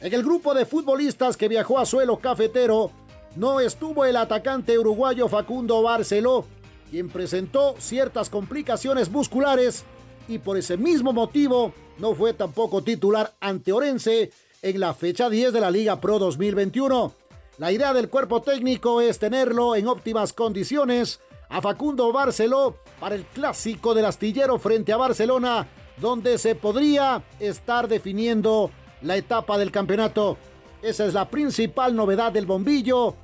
En 0.00 0.12
el 0.12 0.24
grupo 0.24 0.54
de 0.54 0.66
futbolistas 0.66 1.36
que 1.36 1.46
viajó 1.46 1.78
a 1.78 1.86
suelo 1.86 2.18
cafetero, 2.18 2.90
no 3.36 3.60
estuvo 3.60 4.04
el 4.04 4.16
atacante 4.16 4.76
uruguayo 4.76 5.28
Facundo 5.28 5.82
Barceló, 5.82 6.46
quien 6.90 7.08
presentó 7.08 7.76
ciertas 7.78 8.28
complicaciones 8.28 9.08
musculares 9.08 9.84
y 10.26 10.38
por 10.38 10.56
ese 10.56 10.76
mismo 10.76 11.12
motivo 11.12 11.72
no 11.98 12.16
fue 12.16 12.32
tampoco 12.34 12.82
titular 12.82 13.32
ante 13.38 13.72
Orense 13.72 14.32
en 14.62 14.80
la 14.80 14.94
fecha 14.94 15.30
10 15.30 15.52
de 15.52 15.60
la 15.60 15.70
Liga 15.70 16.00
Pro 16.00 16.18
2021. 16.18 17.23
La 17.56 17.70
idea 17.70 17.94
del 17.94 18.08
cuerpo 18.08 18.42
técnico 18.42 19.00
es 19.00 19.20
tenerlo 19.20 19.76
en 19.76 19.86
óptimas 19.86 20.32
condiciones 20.32 21.20
a 21.48 21.62
Facundo 21.62 22.12
Barceló 22.12 22.78
para 22.98 23.14
el 23.14 23.24
clásico 23.26 23.94
del 23.94 24.06
astillero 24.06 24.58
frente 24.58 24.92
a 24.92 24.96
Barcelona, 24.96 25.68
donde 25.98 26.36
se 26.38 26.56
podría 26.56 27.22
estar 27.38 27.86
definiendo 27.86 28.72
la 29.02 29.16
etapa 29.16 29.56
del 29.56 29.70
campeonato. 29.70 30.36
Esa 30.82 31.06
es 31.06 31.14
la 31.14 31.30
principal 31.30 31.94
novedad 31.94 32.32
del 32.32 32.44
bombillo 32.44 33.14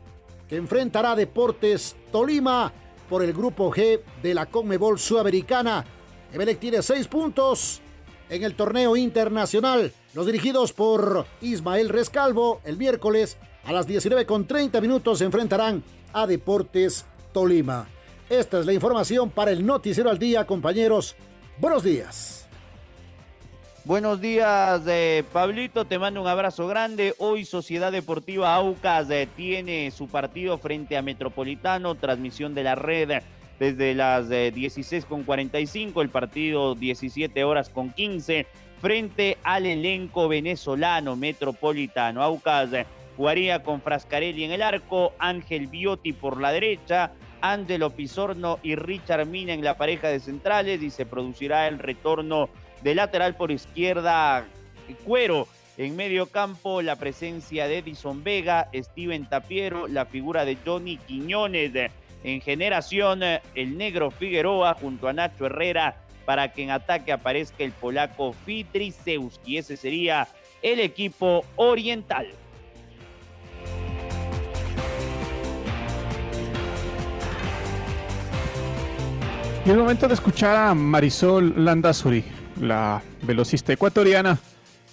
que 0.49 0.57
enfrentará 0.57 1.17
Deportes 1.17 1.97
Tolima 2.13 2.73
por 3.09 3.25
el 3.25 3.33
grupo 3.33 3.73
G 3.73 4.01
de 4.23 4.33
la 4.33 4.47
Conmebol 4.47 5.01
Sudamericana. 5.01 5.85
Emelec 6.33 6.61
tiene 6.61 6.83
seis 6.83 7.09
puntos 7.09 7.81
en 8.29 8.45
el 8.45 8.55
torneo 8.55 8.97
internacional. 8.97 9.93
Los 10.15 10.27
dirigidos 10.27 10.73
por 10.73 11.27
Ismael 11.41 11.89
Rescalvo 11.89 12.61
el 12.63 12.77
miércoles 12.77 13.37
a 13.65 13.73
las 13.73 13.89
19.30 13.89 14.81
minutos 14.81 15.19
se 15.19 15.25
enfrentarán 15.25 15.83
a 16.13 16.27
Deportes 16.27 17.07
Tolima. 17.33 17.87
Esta 18.29 18.61
es 18.61 18.67
la 18.67 18.73
información 18.73 19.31
para 19.31 19.51
el 19.51 19.65
Noticiero 19.65 20.11
al 20.11 20.19
Día, 20.19 20.47
compañeros. 20.47 21.17
Buenos 21.59 21.83
días. 21.83 22.49
Buenos 23.85 24.21
días, 24.21 24.83
eh, 24.87 25.25
Pablito. 25.33 25.85
Te 25.85 25.99
mando 25.99 26.21
un 26.21 26.29
abrazo 26.29 26.67
grande. 26.67 27.15
Hoy 27.19 27.45
Sociedad 27.45 27.91
Deportiva 27.91 28.55
Aucas 28.55 29.11
eh, 29.11 29.27
tiene 29.37 29.91
su 29.91 30.07
partido 30.07 30.59
frente 30.59 30.97
a 30.97 31.03
Metropolitano, 31.03 31.95
transmisión 31.95 32.55
de 32.55 32.63
la 32.63 32.75
red 32.75 33.23
desde 33.61 33.95
las 33.95 34.29
16.45, 34.29 35.99
eh, 35.99 36.03
el 36.03 36.09
partido 36.09 36.75
17 36.75 37.45
horas 37.45 37.69
con 37.69 37.91
15, 37.91 38.47
frente 38.81 39.39
al 39.43 39.67
elenco 39.67 40.29
venezolano 40.29 41.15
Metropolitano. 41.15 42.23
Aucas 42.23 42.73
eh, 42.73 42.87
jugaría 43.21 43.63
con 43.63 43.83
Frascarelli 43.83 44.45
en 44.45 44.53
el 44.53 44.63
arco, 44.63 45.13
Ángel 45.19 45.67
Biotti 45.67 46.15
por 46.15 46.41
la 46.41 46.53
derecha, 46.53 47.13
Angelo 47.43 47.91
Pizorno 47.91 48.59
y 48.63 48.77
Richard 48.77 49.27
Mina 49.27 49.53
en 49.53 49.63
la 49.63 49.77
pareja 49.77 50.09
de 50.09 50.21
centrales 50.21 50.83
y 50.83 50.89
se 50.89 51.05
producirá 51.05 51.69
el 51.69 51.79
retorno 51.79 52.49
de 52.83 52.95
lateral 52.95 53.37
por 53.37 53.51
izquierda 53.51 54.47
Cuero. 55.05 55.47
En 55.77 55.97
medio 55.97 56.29
campo, 56.31 56.81
la 56.81 56.97
presencia 56.97 57.69
de 57.69 57.79
Edison 57.79 58.25
Vega, 58.25 58.71
Steven 58.75 59.29
Tapiero, 59.29 59.87
la 59.87 60.07
figura 60.07 60.47
de 60.47 60.57
Johnny 60.65 60.97
Quiñones 60.97 61.73
en 62.25 62.41
generación 62.41 63.21
el 63.23 63.77
negro 63.77 64.11
Figueroa 64.11 64.73
junto 64.81 65.09
a 65.09 65.13
Nacho 65.13 65.45
Herrera 65.45 65.95
para 66.25 66.55
que 66.55 66.63
en 66.63 66.71
ataque 66.71 67.13
aparezca 67.13 67.65
el 67.65 67.73
polaco 67.73 68.33
Fitriceuski. 68.47 69.59
Ese 69.59 69.77
sería 69.77 70.27
el 70.63 70.81
equipo 70.81 71.45
oriental. 71.57 72.40
Y 79.65 79.71
el 79.71 79.77
momento 79.77 80.09
de 80.09 80.15
escuchar 80.15 80.57
a 80.57 80.75
Marisol 80.75 81.65
Landazuri, 81.65 82.25
la 82.61 83.03
velocista 83.23 83.75
ecuatoriana, 83.75 84.39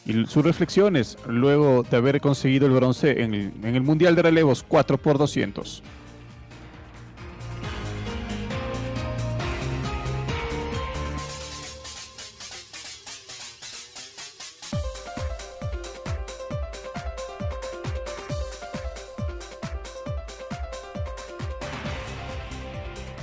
y 0.06 0.26
sus 0.26 0.44
reflexiones 0.44 1.18
luego 1.28 1.84
de 1.84 1.98
haber 1.98 2.20
conseguido 2.20 2.68
el 2.68 2.74
bronce 2.74 3.24
en 3.24 3.34
el, 3.34 3.54
en 3.64 3.76
el 3.76 3.82
Mundial 3.82 4.16
de 4.16 4.24
Relevos 4.24 4.66
4 4.68 4.98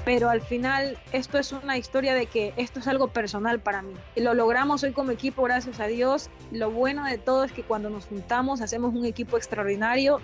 pero 0.05 0.29
al 0.29 0.41
final 0.43 0.99
esto 1.13 1.39
es 1.39 1.53
una 1.53 1.79
historia 1.79 2.15
de 2.15 2.27
que 2.27 2.53
esto 2.57 2.81
es 2.81 2.87
algo 2.89 3.09
personal 3.09 3.61
para 3.61 3.83
mí. 3.83 3.95
Lo 4.17 4.35
logramos 4.35 4.83
hoy 4.83 4.93
como 4.93 5.11
equipo, 5.11 5.43
gracias 5.43 5.81
a 5.81 5.87
Dios. 5.87 6.29
Lo 6.51 6.71
bueno 6.71 7.05
de 7.05 7.19
todo 7.19 7.45
es 7.45 7.53
que 7.53 7.63
cuando 7.63 7.89
nos 7.91 8.07
juntamos 8.07 8.61
hacemos 8.61 8.95
un 8.95 9.07
equipo 9.07 9.37
extraordinario. 9.37 10.21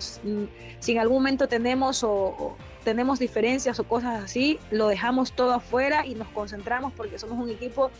Si 0.80 0.92
en 0.92 0.98
algún 0.98 1.18
momento 1.18 1.48
tenemos 1.48 2.04
o, 2.04 2.56
tenemos 2.84 3.18
diferencias 3.18 3.78
o 3.80 3.84
cosas 3.84 4.22
así, 4.22 4.58
lo 4.70 4.88
dejamos 4.88 5.32
todo 5.32 5.54
afuera 5.54 6.06
y 6.06 6.14
nos 6.14 6.28
concentramos 6.28 6.92
porque 6.92 7.18
somos 7.18 7.38
un 7.38 7.50
equipo 7.50 7.90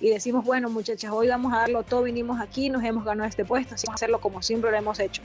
y 0.00 0.08
decimos, 0.08 0.44
bueno 0.44 0.70
muchachas, 0.70 1.12
hoy 1.12 1.28
vamos 1.28 1.52
a 1.52 1.58
darlo 1.58 1.82
todo, 1.82 2.04
vinimos 2.04 2.40
aquí, 2.40 2.70
nos 2.70 2.82
hemos 2.82 3.04
ganado 3.04 3.28
este 3.28 3.44
puesto, 3.44 3.74
así 3.74 3.86
vamos 3.86 4.00
a 4.00 4.04
hacerlo 4.04 4.20
como 4.20 4.40
siempre 4.42 4.70
lo 4.70 4.76
hemos 4.78 4.98
hecho. 4.98 5.22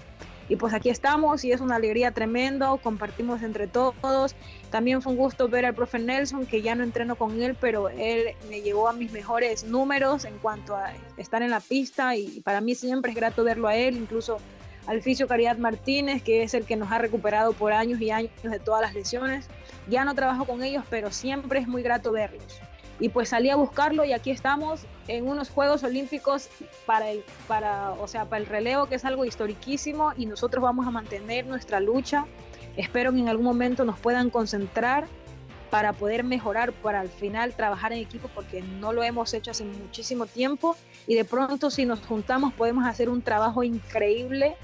Y 0.48 0.58
pues 0.58 0.74
aquí 0.76 0.90
estamos 0.90 1.44
y 1.44 1.52
es 1.52 1.62
una 1.62 1.78
alegría 1.78 2.12
tremenda, 2.12 2.70
compartimos 2.84 3.42
entre 3.42 3.66
todos. 3.66 4.36
También 4.70 5.02
fue 5.02 5.14
un 5.14 5.18
gusto 5.18 5.48
ver 5.48 5.66
al 5.66 5.74
profe 5.74 5.98
Nelson, 5.98 6.46
que 6.46 6.62
ya 6.62 6.76
no 6.76 6.84
entreno 6.84 7.16
con 7.16 7.42
él, 7.42 7.58
pero 7.60 7.90
él 7.90 8.28
me 8.48 8.62
llevó 8.62 8.88
a 8.88 8.94
mis 8.94 9.12
mejores 9.12 9.64
números 9.64 10.24
en 10.24 10.38
cuanto 10.38 10.76
a 10.76 10.94
estar 11.18 11.42
en 11.42 11.50
la 11.50 11.62
pista 11.62 12.16
y 12.16 12.42
para 12.42 12.62
mí 12.62 12.76
siempre 12.76 13.12
es 13.12 13.16
grato 13.16 13.44
verlo 13.44 13.68
a 13.68 13.76
él, 13.76 13.96
incluso 13.96 14.38
al 14.86 15.02
fisio 15.02 15.28
Caridad 15.28 15.58
Martínez, 15.58 16.22
que 16.22 16.44
es 16.44 16.54
el 16.54 16.66
que 16.66 16.76
nos 16.76 16.92
ha 16.92 17.00
recuperado 17.00 17.54
por 17.54 17.74
años 17.74 18.00
y 18.00 18.12
años 18.12 18.32
de 18.44 18.60
todas 18.60 18.82
las 18.82 18.94
lesiones. 18.94 19.48
Ya 19.90 20.06
no 20.06 20.14
trabajo 20.14 20.46
con 20.46 20.64
ellos, 20.64 20.84
pero 20.92 21.12
siempre 21.12 21.60
es 21.60 21.68
muy 21.68 21.82
grato 21.82 22.12
verlos 22.12 22.60
y 23.00 23.10
pues 23.10 23.30
salí 23.30 23.50
a 23.50 23.56
buscarlo 23.56 24.06
y 24.06 24.14
aquí 24.14 24.32
estamos 24.32 24.86
en 25.08 25.28
unos 25.28 25.50
Juegos 25.50 25.84
Olímpicos 25.84 26.50
para 26.86 27.10
el, 27.12 27.24
para, 27.48 27.92
o 27.92 28.08
sea, 28.08 28.26
para 28.26 28.42
el 28.42 28.48
relevo, 28.48 28.86
que 28.88 28.96
es 28.96 29.06
algo 29.06 29.26
historiquísimo 29.26 30.14
y 30.16 30.26
nosotros 30.26 30.64
vamos 30.64 30.88
a 30.88 30.92
mantener 30.92 31.46
nuestra 31.46 31.80
lucha. 31.80 32.26
Espero 32.78 33.12
que 33.12 33.20
en 33.20 33.30
algún 33.30 33.46
momento 33.46 33.86
nos 33.86 34.00
puedan 34.00 34.30
concentrar 34.30 35.08
para 35.70 35.94
poder 35.94 36.24
mejorar, 36.24 36.72
para 36.72 37.02
al 37.02 37.10
final 37.10 37.54
trabajar 37.54 37.92
en 37.92 38.00
equipo, 38.00 38.30
porque 38.34 38.62
no 38.62 38.94
lo 38.94 39.04
hemos 39.04 39.34
hecho 39.34 39.52
hace 39.52 39.66
muchísimo 39.66 40.26
tiempo 40.26 40.78
y 41.08 41.16
de 41.16 41.26
pronto 41.26 41.70
si 41.70 41.86
nos 41.86 42.00
juntamos 42.00 42.54
podemos 42.54 42.86
hacer 42.86 43.10
un 43.10 43.22
trabajo 43.22 43.64
increíble 43.64 44.56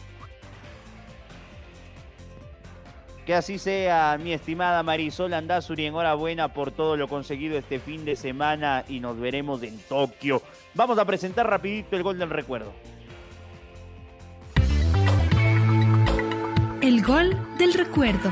Que 3.32 3.36
así 3.36 3.60
sea, 3.60 4.20
mi 4.22 4.34
estimada 4.34 4.84
Marisol 4.84 5.34
Andazuri, 5.34 5.86
enhorabuena 5.86 6.50
por 6.50 6.72
todo 6.72 6.98
lo 6.98 7.08
conseguido 7.08 7.58
este 7.58 7.80
fin 7.80 8.04
de 8.04 8.18
semana 8.18 8.84
y 8.90 9.00
nos 9.00 9.18
veremos 9.18 9.64
en 9.64 9.78
Tokio. 9.88 10.42
Vamos 10.74 11.00
a 11.00 11.06
presentar 11.06 11.50
rapidito 11.50 11.96
el 11.96 12.04
gol 12.04 12.20
del 12.20 12.30
recuerdo. 12.30 12.74
El 16.82 17.02
gol 17.02 17.38
del 17.58 17.74
recuerdo. 17.74 18.30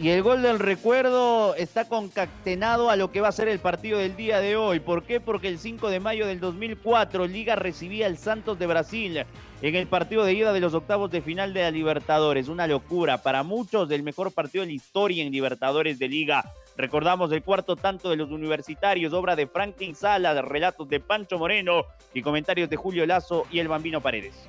Y 0.00 0.08
el 0.08 0.22
gol 0.22 0.40
del 0.40 0.58
recuerdo 0.58 1.54
está 1.56 1.86
concatenado 1.86 2.88
a 2.88 2.96
lo 2.96 3.10
que 3.10 3.20
va 3.20 3.28
a 3.28 3.32
ser 3.32 3.48
el 3.48 3.58
partido 3.58 3.98
del 3.98 4.16
día 4.16 4.40
de 4.40 4.56
hoy. 4.56 4.80
¿Por 4.80 5.02
qué? 5.02 5.20
Porque 5.20 5.46
el 5.46 5.58
5 5.58 5.90
de 5.90 6.00
mayo 6.00 6.26
del 6.26 6.40
2004 6.40 7.26
Liga 7.26 7.54
recibía 7.54 8.06
al 8.06 8.16
Santos 8.16 8.58
de 8.58 8.66
Brasil 8.66 9.26
en 9.60 9.74
el 9.74 9.86
partido 9.88 10.24
de 10.24 10.32
ida 10.32 10.54
de 10.54 10.60
los 10.60 10.72
octavos 10.72 11.10
de 11.10 11.20
final 11.20 11.52
de 11.52 11.64
la 11.64 11.70
Libertadores. 11.70 12.48
Una 12.48 12.66
locura. 12.66 13.18
Para 13.18 13.42
muchos, 13.42 13.90
el 13.90 14.02
mejor 14.02 14.32
partido 14.32 14.62
de 14.62 14.68
la 14.68 14.72
historia 14.72 15.22
en 15.22 15.32
Libertadores 15.32 15.98
de 15.98 16.08
Liga. 16.08 16.44
Recordamos 16.78 17.30
el 17.32 17.42
cuarto 17.42 17.76
tanto 17.76 18.08
de 18.08 18.16
los 18.16 18.30
universitarios, 18.30 19.12
obra 19.12 19.36
de 19.36 19.48
Franklin 19.48 19.94
Sala, 19.94 20.40
relatos 20.40 20.88
de 20.88 21.00
Pancho 21.00 21.38
Moreno 21.38 21.84
y 22.14 22.22
comentarios 22.22 22.70
de 22.70 22.76
Julio 22.76 23.04
Lazo 23.04 23.46
y 23.50 23.58
el 23.58 23.68
Bambino 23.68 24.00
Paredes. 24.00 24.48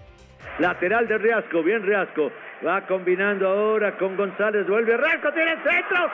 Lateral 0.59 1.09
de 1.09 1.17
Riasco, 1.17 1.61
bien 1.61 1.83
Riasco. 1.83 2.31
Va 2.65 2.81
combinando 2.81 3.47
ahora 3.47 3.91
con 3.97 4.15
González. 4.15 4.67
Vuelve 4.67 4.95
Riasco, 4.95 5.31
tiene 5.33 5.53
el 5.53 5.63
centro. 5.63 6.11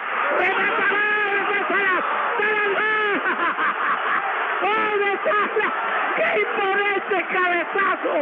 ¡Qué 6.16 6.40
imponente 6.40 7.26
cabezazo! 7.32 8.14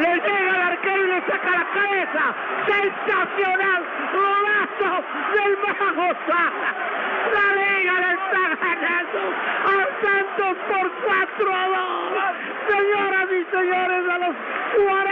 Le 0.00 0.14
llega 0.16 0.54
al 0.54 0.62
arquero 0.72 1.04
y 1.04 1.06
le 1.06 1.20
saca 1.22 1.50
la 1.50 1.66
cabeza. 1.72 2.34
¡Sensacional! 2.66 3.82
¡Golazo 4.12 5.04
del 5.34 5.56
Bajo 5.56 6.08
Sala! 6.26 6.70
La 7.32 7.46
Liga 7.54 7.94
le 8.00 8.12
está 8.14 8.44
ganando 8.60 9.20
a 9.64 9.76
Santos 10.02 10.56
por 10.68 10.86
4 11.06 11.54
a 11.54 11.68
2. 11.68 11.78
Señoras 12.68 13.26
y 13.30 13.56
señores, 13.56 14.02
a 14.10 14.18
los 14.18 14.36
40 14.84 15.07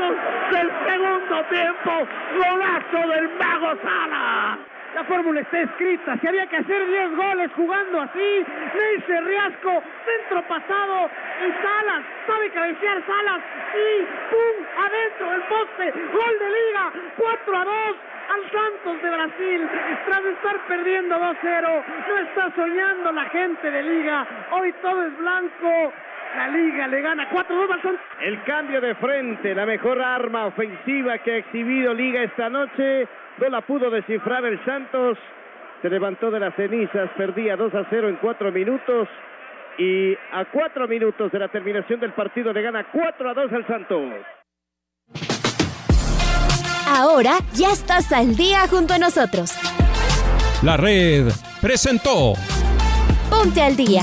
del 0.00 0.70
segundo 0.88 1.44
tiempo, 1.50 2.08
golazo 2.36 3.08
del 3.08 3.28
Mago 3.38 3.76
Sala. 3.82 4.58
La 4.94 5.04
fórmula 5.04 5.40
está 5.40 5.60
escrita, 5.60 6.16
si 6.20 6.26
había 6.26 6.46
que 6.46 6.56
hacer 6.56 6.86
10 6.86 7.16
goles 7.16 7.50
jugando 7.54 8.00
así, 8.00 8.44
Neise 8.74 9.20
Riasco, 9.20 9.82
centro 10.04 10.42
pasado, 10.48 11.10
y 11.46 11.62
Salas, 11.62 12.02
sabe 12.26 12.50
cabecear 12.50 13.02
Salas, 13.06 13.40
y 13.74 14.02
¡pum! 14.30 14.66
adentro 14.84 15.30
del 15.32 15.42
poste, 15.42 15.92
gol 16.12 16.38
de 16.40 16.48
liga, 16.48 16.92
4 17.16 17.56
a 17.56 17.64
2 17.64 17.74
al 18.30 18.50
Santos 18.50 19.02
de 19.02 19.10
Brasil, 19.10 19.68
tras 20.06 20.24
estar 20.24 20.58
perdiendo 20.66 21.16
2-0, 21.16 21.82
no 22.08 22.18
está 22.18 22.50
soñando 22.56 23.12
la 23.12 23.24
gente 23.26 23.70
de 23.70 23.82
liga, 23.82 24.26
hoy 24.50 24.72
todo 24.80 25.04
es 25.04 25.16
blanco, 25.18 25.92
la 26.36 26.48
liga 26.48 26.86
le 26.86 27.00
gana 27.00 27.28
4-2 27.30 27.72
al 27.72 27.82
Santos. 27.82 28.00
El 28.20 28.42
cambio 28.44 28.80
de 28.80 28.94
frente, 28.94 29.54
la 29.54 29.66
mejor 29.66 30.00
arma 30.00 30.46
ofensiva 30.46 31.18
que 31.18 31.32
ha 31.32 31.36
exhibido 31.38 31.92
Liga 31.94 32.22
esta 32.22 32.48
noche. 32.48 33.08
No 33.38 33.48
la 33.48 33.60
pudo 33.62 33.90
descifrar 33.90 34.44
el 34.44 34.62
Santos. 34.64 35.18
Se 35.82 35.88
levantó 35.88 36.30
de 36.30 36.40
las 36.40 36.54
cenizas, 36.54 37.10
perdía 37.16 37.56
2 37.56 37.74
a 37.74 37.86
0 37.88 38.08
en 38.08 38.16
4 38.16 38.52
minutos. 38.52 39.08
Y 39.78 40.14
a 40.32 40.44
4 40.44 40.88
minutos 40.88 41.32
de 41.32 41.38
la 41.38 41.48
terminación 41.48 42.00
del 42.00 42.12
partido 42.12 42.52
le 42.52 42.62
gana 42.62 42.86
4 42.92 43.30
a 43.30 43.34
2 43.34 43.52
al 43.52 43.66
Santos. 43.66 44.12
Ahora 46.86 47.38
ya 47.54 47.70
estás 47.70 48.12
al 48.12 48.36
día 48.36 48.66
junto 48.68 48.94
a 48.94 48.98
nosotros. 48.98 49.52
La 50.62 50.76
red 50.76 51.28
presentó 51.62 52.34
Ponte 53.30 53.62
al 53.62 53.76
día. 53.76 54.02